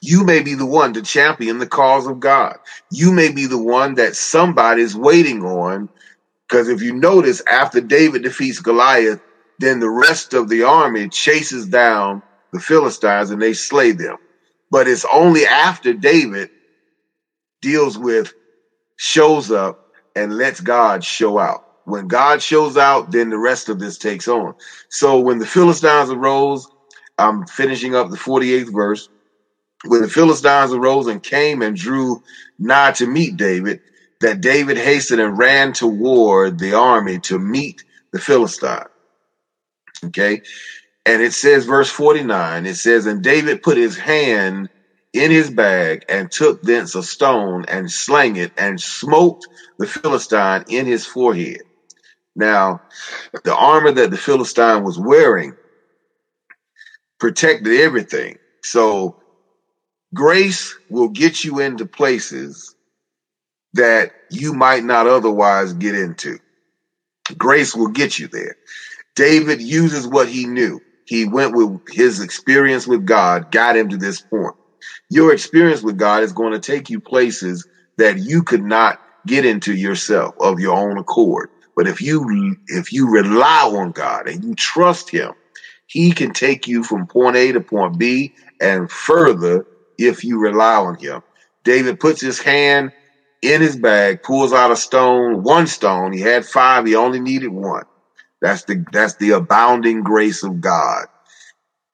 You 0.00 0.24
may 0.24 0.42
be 0.42 0.54
the 0.54 0.66
one 0.66 0.94
to 0.94 1.02
champion 1.02 1.58
the 1.58 1.66
cause 1.66 2.06
of 2.06 2.20
God. 2.20 2.58
You 2.90 3.12
may 3.12 3.32
be 3.32 3.46
the 3.46 3.62
one 3.62 3.94
that 3.94 4.16
somebody's 4.16 4.96
waiting 4.96 5.44
on. 5.44 5.88
Because 6.48 6.68
if 6.68 6.82
you 6.82 6.94
notice, 6.94 7.42
after 7.46 7.80
David 7.80 8.22
defeats 8.22 8.60
Goliath, 8.60 9.20
then 9.58 9.80
the 9.80 9.90
rest 9.90 10.34
of 10.34 10.48
the 10.48 10.64
army 10.64 11.08
chases 11.08 11.66
down 11.66 12.22
the 12.52 12.60
Philistines 12.60 13.30
and 13.30 13.40
they 13.40 13.52
slay 13.52 13.92
them. 13.92 14.16
But 14.70 14.88
it's 14.88 15.06
only 15.12 15.46
after 15.46 15.92
David 15.92 16.50
deals 17.60 17.98
with, 17.98 18.32
shows 18.96 19.50
up, 19.50 19.86
and 20.14 20.36
lets 20.36 20.60
God 20.60 21.04
show 21.04 21.38
out. 21.38 21.66
When 21.84 22.08
God 22.08 22.42
shows 22.42 22.76
out, 22.76 23.10
then 23.10 23.30
the 23.30 23.38
rest 23.38 23.68
of 23.68 23.78
this 23.78 23.98
takes 23.98 24.28
on. 24.28 24.54
So 24.88 25.20
when 25.20 25.38
the 25.38 25.46
Philistines 25.46 26.10
arose, 26.10 26.66
I'm 27.18 27.46
finishing 27.46 27.94
up 27.94 28.10
the 28.10 28.16
48th 28.16 28.72
verse 28.72 29.08
when 29.84 30.02
the 30.02 30.08
Philistines 30.08 30.72
arose 30.72 31.06
and 31.06 31.22
came 31.22 31.62
and 31.62 31.76
drew 31.76 32.22
nigh 32.58 32.92
to 32.92 33.06
meet 33.06 33.36
David, 33.36 33.80
that 34.20 34.40
David 34.40 34.76
hastened 34.76 35.20
and 35.20 35.36
ran 35.36 35.72
toward 35.72 36.58
the 36.58 36.74
army 36.74 37.18
to 37.20 37.38
meet 37.38 37.84
the 38.12 38.20
Philistine. 38.20 38.86
Okay. 40.06 40.42
And 41.04 41.20
it 41.20 41.32
says, 41.32 41.64
verse 41.64 41.90
49, 41.90 42.66
it 42.66 42.76
says, 42.76 43.06
And 43.06 43.22
David 43.22 43.62
put 43.62 43.76
his 43.76 43.98
hand 43.98 44.68
in 45.12 45.30
his 45.30 45.50
bag 45.50 46.04
and 46.08 46.30
took 46.30 46.62
thence 46.62 46.94
a 46.94 47.02
stone 47.02 47.64
and 47.66 47.90
slang 47.90 48.36
it 48.36 48.52
and 48.56 48.80
smote 48.80 49.42
the 49.78 49.86
Philistine 49.86 50.64
in 50.68 50.86
his 50.86 51.04
forehead. 51.04 51.62
Now, 52.34 52.80
the 53.44 53.54
armor 53.54 53.92
that 53.92 54.10
the 54.10 54.16
Philistine 54.16 54.84
was 54.84 54.98
wearing 54.98 55.54
protected 57.18 57.80
everything. 57.80 58.38
So 58.62 59.21
Grace 60.14 60.76
will 60.88 61.08
get 61.08 61.44
you 61.44 61.60
into 61.60 61.86
places 61.86 62.74
that 63.74 64.12
you 64.30 64.52
might 64.52 64.84
not 64.84 65.06
otherwise 65.06 65.72
get 65.72 65.94
into. 65.94 66.38
Grace 67.38 67.74
will 67.74 67.88
get 67.88 68.18
you 68.18 68.28
there. 68.28 68.56
David 69.16 69.62
uses 69.62 70.06
what 70.06 70.28
he 70.28 70.46
knew. 70.46 70.80
He 71.04 71.24
went 71.26 71.54
with 71.54 71.80
his 71.88 72.20
experience 72.20 72.86
with 72.86 73.04
God, 73.04 73.50
got 73.50 73.76
him 73.76 73.88
to 73.88 73.96
this 73.96 74.20
point. 74.20 74.54
Your 75.10 75.32
experience 75.32 75.82
with 75.82 75.96
God 75.96 76.22
is 76.22 76.32
going 76.32 76.52
to 76.52 76.60
take 76.60 76.90
you 76.90 77.00
places 77.00 77.66
that 77.98 78.18
you 78.18 78.42
could 78.42 78.62
not 78.62 78.98
get 79.26 79.44
into 79.44 79.74
yourself 79.74 80.34
of 80.40 80.60
your 80.60 80.76
own 80.76 80.98
accord. 80.98 81.48
But 81.76 81.88
if 81.88 82.00
you 82.00 82.56
if 82.68 82.92
you 82.92 83.10
rely 83.10 83.62
on 83.64 83.92
God 83.92 84.28
and 84.28 84.44
you 84.44 84.54
trust 84.54 85.10
him, 85.10 85.32
he 85.86 86.12
can 86.12 86.32
take 86.32 86.66
you 86.66 86.82
from 86.82 87.06
point 87.06 87.36
A 87.36 87.52
to 87.52 87.60
point 87.60 87.98
B 87.98 88.34
and 88.60 88.90
further 88.90 89.66
if 89.98 90.24
you 90.24 90.38
rely 90.38 90.76
on 90.76 90.96
him. 90.98 91.22
David 91.64 92.00
puts 92.00 92.20
his 92.20 92.40
hand 92.40 92.90
in 93.42 93.60
his 93.60 93.76
bag, 93.76 94.22
pulls 94.22 94.52
out 94.52 94.70
a 94.70 94.76
stone, 94.76 95.42
one 95.42 95.66
stone. 95.66 96.12
He 96.12 96.20
had 96.20 96.46
five, 96.46 96.86
he 96.86 96.94
only 96.94 97.20
needed 97.20 97.50
one. 97.50 97.84
That's 98.40 98.64
the 98.64 98.84
that's 98.92 99.16
the 99.16 99.32
abounding 99.32 100.02
grace 100.02 100.42
of 100.42 100.60
God. 100.60 101.06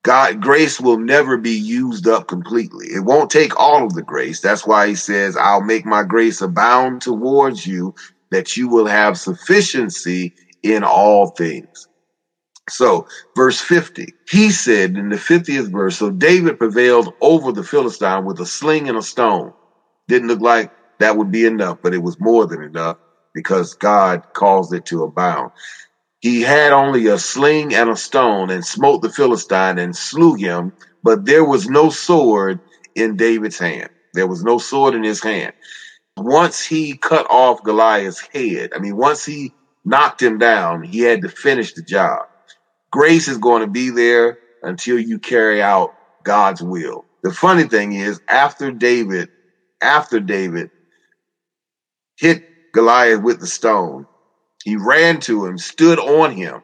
God 0.03 0.41
grace 0.41 0.81
will 0.81 0.99
never 0.99 1.37
be 1.37 1.53
used 1.53 2.09
up 2.09 2.29
completely. 2.29 2.87
It 2.87 3.05
won't 3.05 3.31
take 3.31 3.59
all 3.59 3.85
of 3.85 3.95
the 3.95 4.03
grace. 4.03 4.41
That's 4.41 4.67
why 4.67 4.89
he 4.89 4.95
says, 4.95 5.37
I'll 5.37 5.63
make 5.63 5.85
my 5.85 6.05
grace 6.05 6.41
abound 6.41 7.03
towards 7.03 7.67
you 7.67 7.95
that 8.31 8.57
you 8.57 8.69
will 8.69 8.87
have 8.87 9.19
sufficiency 9.19 10.35
in 10.63 10.85
all 10.85 11.29
things. 11.37 11.89
So, 12.71 13.07
verse 13.37 13.61
50, 13.61 14.15
he 14.29 14.51
said 14.51 14.97
in 14.97 15.09
the 15.09 15.17
50th 15.17 15.71
verse, 15.71 15.99
so 15.99 16.11
David 16.11 16.59
prevailed 16.59 17.15
over 17.21 17.53
the 17.53 17.65
Philistine 17.65 18.25
with 18.25 18.41
a 18.41 18.47
sling 18.47 18.89
and 18.89 18.99
a 18.99 19.03
stone. 19.03 19.53
Didn't 20.09 20.29
look 20.29 20.41
like 20.41 20.73
that 20.99 21.17
would 21.17 21.31
be 21.31 21.47
enough, 21.47 21.79
but 21.83 21.95
it 21.95 22.03
was 22.03 22.21
more 22.21 22.47
than 22.47 22.63
enough 22.63 22.99
because 23.35 23.75
God 23.75 24.23
caused 24.33 24.73
it 24.73 24.87
to 24.87 25.05
abound. 25.05 25.53
He 26.21 26.43
had 26.43 26.73
only 26.73 27.07
a 27.07 27.19
sling 27.19 27.75
and 27.75 27.91
a 27.91 27.97
stone 27.97 28.51
and 28.51 28.65
smote 28.65 29.03
the 29.03 29.11
Philistine 29.11 29.79
and 29.79 29.95
slew 29.95 30.35
him, 30.35 30.73
but 31.03 31.25
there 31.25 31.45
was 31.45 31.69
no 31.69 31.91
sword 31.91 32.61
in 32.95 33.17
David's 33.17 33.59
hand. 33.59 33.91
There 34.15 34.27
was 34.27 34.43
no 34.43 34.59
sword 34.59 34.95
in 34.95 35.05
his 35.05 35.23
hand. 35.23 35.53
Once 36.17 36.65
he 36.65 36.97
cut 36.97 37.27
off 37.31 37.63
Goliath's 37.63 38.21
head, 38.33 38.73
I 38.75 38.81
mean, 38.81 38.97
once 38.97 39.25
he 39.25 39.53
knocked 39.85 40.23
him 40.23 40.39
down, 40.39 40.83
he 40.83 41.01
had 41.01 41.23
to 41.23 41.29
finish 41.29 41.75
the 41.75 41.83
job. 41.83 42.28
Grace 42.91 43.29
is 43.29 43.39
going 43.39 43.61
to 43.63 43.71
be 43.71 43.91
there 43.91 44.39
until 44.63 44.99
you 44.99 45.19
carry 45.19 45.63
out 45.63 45.91
God's 46.25 46.63
will. 46.63 47.05
The 47.23 47.33
funny 47.33 47.65
thing 47.65 47.93
is, 47.93 48.21
after 48.29 48.71
David, 48.73 49.29
after 49.83 50.21
David 50.21 50.71
hit 52.17 52.45
Goliath 52.73 53.23
with 53.23 53.41
the 53.41 53.47
stone, 53.47 54.07
he 54.65 54.77
ran 54.77 55.21
to 55.21 55.47
him, 55.47 55.59
stood 55.59 55.99
on 55.99 56.33
him. 56.33 56.61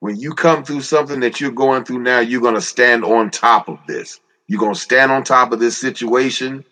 When 0.00 0.16
you 0.16 0.32
come 0.32 0.64
through 0.64 0.82
something 0.82 1.20
that 1.20 1.40
you're 1.40 1.50
going 1.50 1.84
through 1.84 2.00
now, 2.00 2.20
you're 2.20 2.40
going 2.40 2.54
to 2.54 2.60
stand 2.60 3.04
on 3.04 3.30
top 3.30 3.68
of 3.68 3.78
this. 3.88 4.20
You're 4.46 4.60
going 4.60 4.74
to 4.74 4.80
stand 4.80 5.10
on 5.12 5.24
top 5.24 5.52
of 5.52 5.60
this 5.60 5.76
situation 5.76 6.64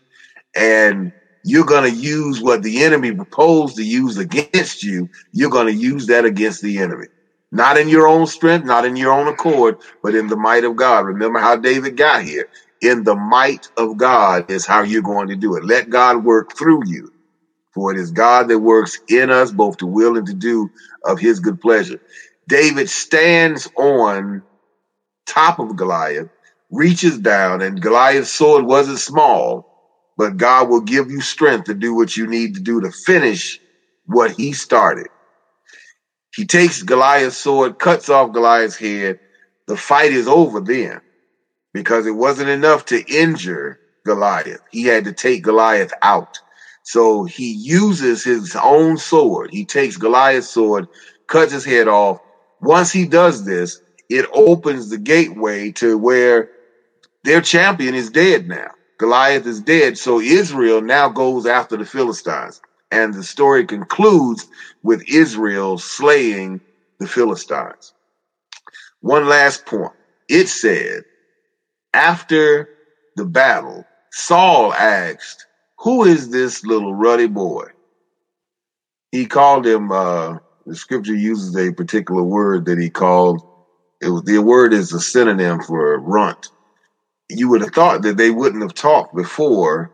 and 0.56 1.12
you're 1.44 1.64
going 1.64 1.90
to 1.90 1.96
use 1.96 2.40
what 2.40 2.62
the 2.62 2.82
enemy 2.82 3.12
proposed 3.12 3.76
to 3.76 3.84
use 3.84 4.16
against 4.18 4.82
you. 4.82 5.08
You're 5.32 5.50
going 5.50 5.66
to 5.66 5.74
use 5.74 6.06
that 6.06 6.24
against 6.24 6.62
the 6.62 6.78
enemy. 6.78 7.06
Not 7.52 7.78
in 7.78 7.88
your 7.88 8.08
own 8.08 8.26
strength, 8.26 8.64
not 8.66 8.84
in 8.84 8.96
your 8.96 9.12
own 9.12 9.28
accord, 9.28 9.76
but 10.02 10.14
in 10.14 10.28
the 10.28 10.36
might 10.36 10.64
of 10.64 10.76
God. 10.76 11.06
Remember 11.06 11.38
how 11.40 11.56
David 11.56 11.96
got 11.96 12.22
here. 12.22 12.46
In 12.80 13.04
the 13.04 13.16
might 13.16 13.66
of 13.76 13.96
God 13.96 14.44
is 14.48 14.66
how 14.66 14.82
you're 14.82 15.02
going 15.02 15.28
to 15.28 15.36
do 15.36 15.56
it. 15.56 15.64
Let 15.64 15.88
God 15.90 16.24
work 16.24 16.50
through 16.56 16.82
you. 16.86 17.08
For 17.74 17.92
it 17.92 17.98
is 17.98 18.12
God 18.12 18.48
that 18.48 18.60
works 18.60 18.98
in 19.08 19.30
us 19.30 19.52
both 19.52 19.78
to 19.78 19.86
will 19.86 20.16
and 20.16 20.26
to 20.26 20.34
do 20.34 20.70
of 21.04 21.20
his 21.20 21.40
good 21.40 21.60
pleasure. 21.60 21.98
David 22.48 22.90
stands 22.90 23.68
on 23.76 24.42
top 25.26 25.58
of 25.58 25.76
Goliath, 25.76 26.28
reaches 26.70 27.18
down, 27.18 27.62
and 27.62 27.80
Goliath's 27.80 28.32
sword 28.32 28.64
wasn't 28.66 28.98
small, 29.00 29.66
but 30.16 30.36
God 30.36 30.68
will 30.68 30.82
give 30.82 31.10
you 31.10 31.20
strength 31.20 31.66
to 31.66 31.74
do 31.74 31.94
what 31.94 32.16
you 32.16 32.26
need 32.26 32.54
to 32.56 32.60
do 32.60 32.80
to 32.82 32.90
finish 33.06 33.60
what 34.06 34.32
he 34.32 34.52
started. 34.52 35.08
He 36.36 36.46
takes 36.46 36.82
Goliath's 36.82 37.38
sword, 37.38 37.78
cuts 37.78 38.10
off 38.10 38.32
Goliath's 38.32 38.76
head. 38.78 39.18
The 39.68 39.76
fight 39.76 40.12
is 40.12 40.28
over 40.28 40.60
then 40.60 41.00
because 41.74 42.06
it 42.06 42.12
wasn't 42.12 42.50
enough 42.50 42.84
to 42.86 43.02
injure 43.12 43.78
Goliath. 44.06 44.60
He 44.70 44.84
had 44.84 45.04
to 45.04 45.14
take 45.14 45.44
Goliath 45.44 45.92
out. 46.02 46.40
So 46.84 47.24
he 47.24 47.52
uses 47.52 48.24
his 48.24 48.56
own 48.62 48.98
sword. 48.98 49.50
He 49.52 49.64
takes 49.66 49.96
Goliath's 49.96 50.50
sword, 50.50 50.86
cuts 51.28 51.52
his 51.52 51.64
head 51.64 51.88
off. 51.88 52.18
Once 52.60 52.92
he 52.92 53.06
does 53.06 53.44
this, 53.44 53.80
it 54.08 54.26
opens 54.32 54.90
the 54.90 54.98
gateway 54.98 55.72
to 55.72 55.98
where 55.98 56.48
their 57.24 57.40
champion 57.42 57.94
is 57.94 58.10
dead 58.10 58.48
now. 58.48 58.68
Goliath 58.98 59.46
is 59.46 59.60
dead. 59.62 59.98
So 59.98 60.20
Israel 60.20 60.80
now 60.82 61.08
goes 61.10 61.46
after 61.46 61.76
the 61.76 61.84
Philistines. 61.86 62.60
And 62.90 63.14
the 63.14 63.24
story 63.24 63.66
concludes 63.66 64.46
with 64.82 65.02
Israel 65.08 65.78
slaying 65.78 66.60
the 66.98 67.08
Philistines. 67.08 67.92
One 69.00 69.28
last 69.28 69.66
point. 69.66 69.92
It 70.28 70.48
said, 70.48 71.02
after 71.92 72.68
the 73.16 73.24
battle, 73.24 73.84
Saul 74.12 74.72
asked 74.72 75.46
Who 75.80 76.04
is 76.04 76.30
this 76.30 76.64
little 76.64 76.94
ruddy 76.94 77.26
boy? 77.26 77.66
He 79.12 79.26
called 79.26 79.66
him, 79.66 79.92
uh, 79.92 80.38
the 80.66 80.74
scripture 80.74 81.14
uses 81.14 81.56
a 81.56 81.72
particular 81.72 82.22
word 82.22 82.66
that 82.66 82.78
he 82.78 82.90
called, 82.90 83.40
it 84.00 84.08
was, 84.08 84.22
the 84.24 84.38
word 84.38 84.74
is 84.74 84.92
a 84.92 85.00
synonym 85.00 85.60
for 85.62 85.98
runt. 86.00 86.48
You 87.30 87.48
would 87.48 87.62
have 87.62 87.72
thought 87.72 88.02
that 88.02 88.16
they 88.16 88.30
wouldn't 88.30 88.62
have 88.62 88.74
talked 88.74 89.14
before 89.14 89.90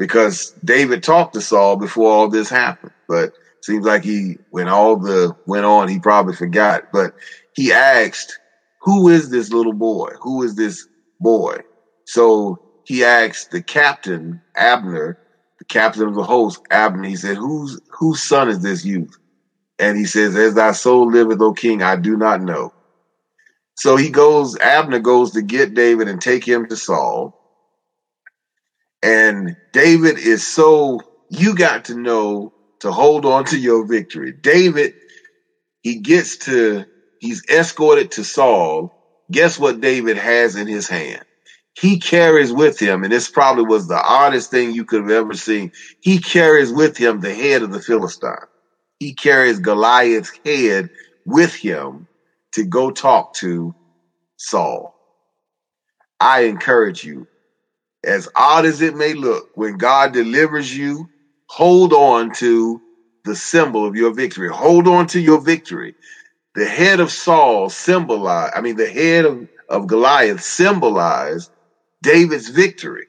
because 0.00 0.54
David 0.64 1.02
talked 1.02 1.34
to 1.34 1.42
Saul 1.42 1.76
before 1.76 2.10
all 2.10 2.26
this 2.26 2.48
happened. 2.48 2.92
But 3.06 3.34
seems 3.60 3.84
like 3.84 4.02
he, 4.02 4.38
when 4.48 4.66
all 4.66 4.96
the 4.96 5.36
went 5.46 5.66
on, 5.66 5.88
he 5.88 5.98
probably 5.98 6.34
forgot. 6.34 6.84
But 6.90 7.12
he 7.52 7.70
asked, 7.70 8.38
who 8.80 9.10
is 9.10 9.28
this 9.28 9.52
little 9.52 9.74
boy? 9.74 10.12
Who 10.22 10.42
is 10.42 10.54
this 10.54 10.88
boy? 11.20 11.58
So 12.06 12.58
he 12.84 13.04
asked 13.04 13.50
the 13.50 13.62
captain, 13.62 14.40
Abner, 14.56 15.18
the 15.58 15.66
captain 15.66 16.08
of 16.08 16.14
the 16.14 16.24
host, 16.24 16.62
Abner, 16.70 17.06
he 17.06 17.16
said, 17.16 17.36
whose, 17.36 17.78
whose 17.90 18.22
son 18.22 18.48
is 18.48 18.62
this 18.62 18.86
youth? 18.86 19.18
And 19.78 19.98
he 19.98 20.06
says, 20.06 20.34
as 20.34 20.54
thy 20.54 20.72
soul 20.72 21.10
liveth, 21.12 21.42
O 21.42 21.52
king, 21.52 21.82
I 21.82 21.96
do 21.96 22.16
not 22.16 22.40
know. 22.40 22.72
So 23.74 23.96
he 23.96 24.08
goes, 24.08 24.56
Abner 24.60 25.00
goes 25.00 25.32
to 25.32 25.42
get 25.42 25.74
David 25.74 26.08
and 26.08 26.22
take 26.22 26.48
him 26.48 26.66
to 26.68 26.76
Saul. 26.76 27.36
And 29.02 29.56
David 29.72 30.18
is 30.18 30.46
so, 30.46 31.00
you 31.30 31.54
got 31.54 31.84
to 31.86 31.94
know 31.94 32.52
to 32.80 32.92
hold 32.92 33.24
on 33.24 33.44
to 33.46 33.58
your 33.58 33.86
victory. 33.86 34.32
David, 34.40 34.92
he 35.82 36.00
gets 36.00 36.36
to, 36.38 36.84
he's 37.18 37.42
escorted 37.50 38.10
to 38.12 38.24
Saul. 38.24 38.90
Guess 39.30 39.58
what 39.58 39.80
David 39.80 40.16
has 40.16 40.56
in 40.56 40.66
his 40.66 40.88
hand? 40.88 41.22
He 41.80 41.98
carries 41.98 42.52
with 42.52 42.78
him, 42.78 43.04
and 43.04 43.12
this 43.12 43.30
probably 43.30 43.64
was 43.64 43.86
the 43.86 44.02
oddest 44.02 44.50
thing 44.50 44.72
you 44.72 44.84
could 44.84 45.02
have 45.02 45.10
ever 45.10 45.34
seen. 45.34 45.70
He 46.00 46.18
carries 46.18 46.72
with 46.72 46.96
him 46.96 47.20
the 47.20 47.32
head 47.32 47.62
of 47.62 47.70
the 47.70 47.80
Philistine. 47.80 48.34
He 48.98 49.14
carries 49.14 49.60
Goliath's 49.60 50.32
head 50.44 50.88
with 51.24 51.54
him 51.54 52.06
to 52.52 52.64
go 52.64 52.90
talk 52.90 53.32
to 53.34 53.72
Saul. 54.36 54.94
I 56.20 56.42
encourage 56.42 57.04
you, 57.04 57.26
as 58.04 58.28
odd 58.34 58.64
as 58.64 58.80
it 58.80 58.96
may 58.96 59.14
look, 59.14 59.50
when 59.54 59.76
God 59.76 60.12
delivers 60.12 60.74
you, 60.76 61.08
hold 61.48 61.92
on 61.92 62.32
to 62.34 62.80
the 63.24 63.36
symbol 63.36 63.86
of 63.86 63.96
your 63.96 64.14
victory. 64.14 64.48
Hold 64.48 64.88
on 64.88 65.06
to 65.08 65.20
your 65.20 65.40
victory. 65.40 65.94
The 66.54 66.66
head 66.66 67.00
of 67.00 67.12
Saul 67.12 67.68
symbolized, 67.70 68.54
I 68.56 68.60
mean, 68.60 68.76
the 68.76 68.90
head 68.90 69.24
of, 69.24 69.48
of 69.68 69.86
Goliath 69.86 70.42
symbolized 70.42 71.50
David's 72.02 72.48
victory. 72.48 73.06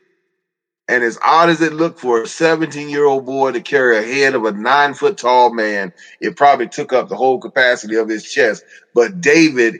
And 0.87 1.03
as 1.03 1.17
odd 1.23 1.49
as 1.49 1.61
it 1.61 1.73
looked 1.73 1.99
for 1.99 2.23
a 2.23 2.27
17 2.27 2.89
year 2.89 3.05
old 3.05 3.25
boy 3.25 3.53
to 3.53 3.61
carry 3.61 3.97
a 3.97 4.03
head 4.03 4.35
of 4.35 4.43
a 4.45 4.51
nine 4.51 4.93
foot 4.93 5.17
tall 5.17 5.53
man, 5.53 5.93
it 6.19 6.35
probably 6.35 6.67
took 6.67 6.91
up 6.91 7.07
the 7.07 7.15
whole 7.15 7.39
capacity 7.39 7.95
of 7.95 8.09
his 8.09 8.29
chest. 8.29 8.63
But 8.93 9.21
David 9.21 9.79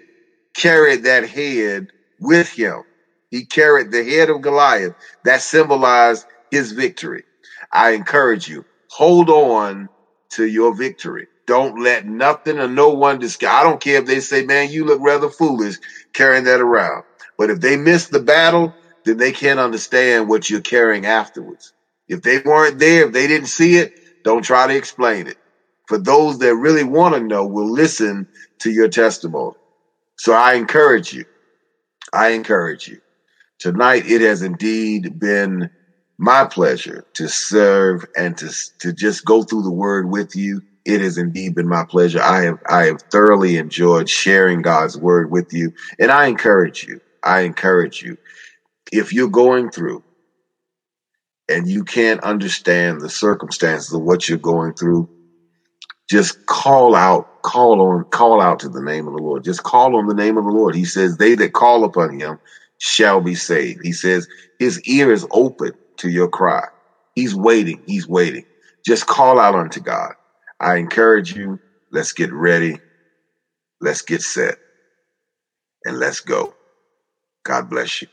carried 0.55 1.03
that 1.03 1.27
head 1.27 1.87
with 2.19 2.49
him. 2.49 2.83
He 3.31 3.47
carried 3.47 3.91
the 3.91 4.05
head 4.05 4.29
of 4.31 4.41
Goliath 4.41 4.95
that 5.25 5.41
symbolized 5.41 6.27
his 6.51 6.73
victory. 6.73 7.25
I 7.73 7.91
encourage 7.91 8.49
you, 8.49 8.65
hold 8.91 9.31
on 9.31 9.89
to 10.31 10.47
your 10.47 10.75
victory. 10.75 11.27
Don't 11.47 11.81
let 11.83 12.07
nothing 12.07 12.59
or 12.59 12.69
no 12.69 12.91
one 12.91 13.19
discourage. 13.19 13.53
I 13.55 13.63
don't 13.63 13.81
care 13.81 13.99
if 14.01 14.07
they 14.07 14.21
say, 14.21 14.45
man, 14.45 14.71
you 14.71 14.85
look 14.85 15.01
rather 15.01 15.29
foolish 15.29 15.77
carrying 16.13 16.45
that 16.45 16.61
around. 16.61 17.03
But 17.39 17.51
if 17.51 17.61
they 17.61 17.77
miss 17.77 18.09
the 18.09 18.21
battle, 18.21 18.75
then 19.05 19.17
they 19.17 19.33
can't 19.33 19.59
understand 19.59 20.29
what 20.29 20.49
you're 20.49 20.61
carrying 20.61 21.07
afterwards. 21.07 21.73
If 22.09 22.23
they 22.23 22.39
weren't 22.39 22.79
there, 22.79 23.07
if 23.07 23.13
they 23.13 23.27
didn't 23.27 23.49
see 23.49 23.77
it, 23.77 23.93
don't 24.25 24.43
try 24.43 24.67
to 24.67 24.77
explain 24.77 25.27
it. 25.27 25.37
For 25.87 25.99
those 25.99 26.39
that 26.39 26.55
really 26.55 26.85
want 26.85 27.15
to 27.15 27.21
know 27.21 27.47
will 27.47 27.71
listen 27.71 28.29
to 28.61 28.71
your 28.71 28.89
testimony. 28.89 29.55
So 30.17 30.33
I 30.33 30.55
encourage 30.55 31.13
you. 31.13 31.25
I 32.13 32.29
encourage 32.29 32.87
you. 32.87 33.00
Tonight 33.61 34.07
it 34.07 34.21
has 34.21 34.41
indeed 34.41 35.19
been 35.19 35.69
my 36.17 36.45
pleasure 36.45 37.03
to 37.13 37.29
serve 37.29 38.03
and 38.17 38.35
to, 38.39 38.51
to 38.79 38.91
just 38.91 39.23
go 39.23 39.43
through 39.43 39.61
the 39.61 39.71
word 39.71 40.09
with 40.09 40.35
you. 40.35 40.61
It 40.83 40.99
has 41.01 41.15
indeed 41.15 41.53
been 41.53 41.69
my 41.69 41.85
pleasure. 41.87 42.19
I 42.23 42.41
have 42.41 42.57
I 42.67 42.85
have 42.85 42.97
thoroughly 43.11 43.57
enjoyed 43.57 44.09
sharing 44.09 44.63
God's 44.63 44.97
word 44.97 45.29
with 45.29 45.45
you. 45.51 45.71
And 45.99 46.11
I 46.11 46.25
encourage 46.25 46.83
you. 46.87 46.99
I 47.23 47.41
encourage 47.41 48.01
you. 48.01 48.17
If 48.91 49.13
you're 49.13 49.29
going 49.29 49.69
through 49.69 50.03
and 51.47 51.69
you 51.69 51.83
can't 51.83 52.23
understand 52.23 52.99
the 52.99 53.09
circumstances 53.09 53.93
of 53.93 54.01
what 54.01 54.27
you're 54.27 54.39
going 54.39 54.73
through, 54.73 55.07
just 56.09 56.35
call 56.47 56.95
out, 56.95 57.27
call 57.43 57.79
on, 57.79 58.05
call 58.09 58.41
out 58.41 58.57
to 58.61 58.69
the 58.69 58.81
name 58.81 59.07
of 59.07 59.13
the 59.13 59.21
Lord. 59.21 59.43
Just 59.43 59.61
call 59.61 59.95
on 59.95 60.07
the 60.07 60.15
name 60.15 60.35
of 60.35 60.45
the 60.45 60.51
Lord. 60.51 60.73
He 60.73 60.85
says, 60.85 61.17
They 61.17 61.35
that 61.35 61.53
call 61.53 61.83
upon 61.83 62.19
him 62.19 62.39
shall 62.81 63.21
be 63.21 63.35
saved. 63.35 63.81
He 63.83 63.93
says, 63.93 64.27
His 64.59 64.81
ear 64.87 65.13
is 65.13 65.27
open 65.31 65.73
to 65.99 66.09
your 66.09 66.29
cry. 66.29 66.65
He's 67.15 67.35
waiting. 67.35 67.83
He's 67.87 68.07
waiting. 68.07 68.45
Just 68.85 69.07
call 69.07 69.39
out 69.39 69.55
unto 69.55 69.81
God. 69.81 70.13
I 70.59 70.77
encourage 70.77 71.35
you. 71.35 71.59
Let's 71.91 72.13
get 72.13 72.33
ready. 72.33 72.79
Let's 73.81 74.01
get 74.03 74.23
set. 74.23 74.55
And 75.85 75.99
let's 75.99 76.21
go. 76.21 76.55
God 77.45 77.69
bless 77.69 78.03
you. 78.03 78.09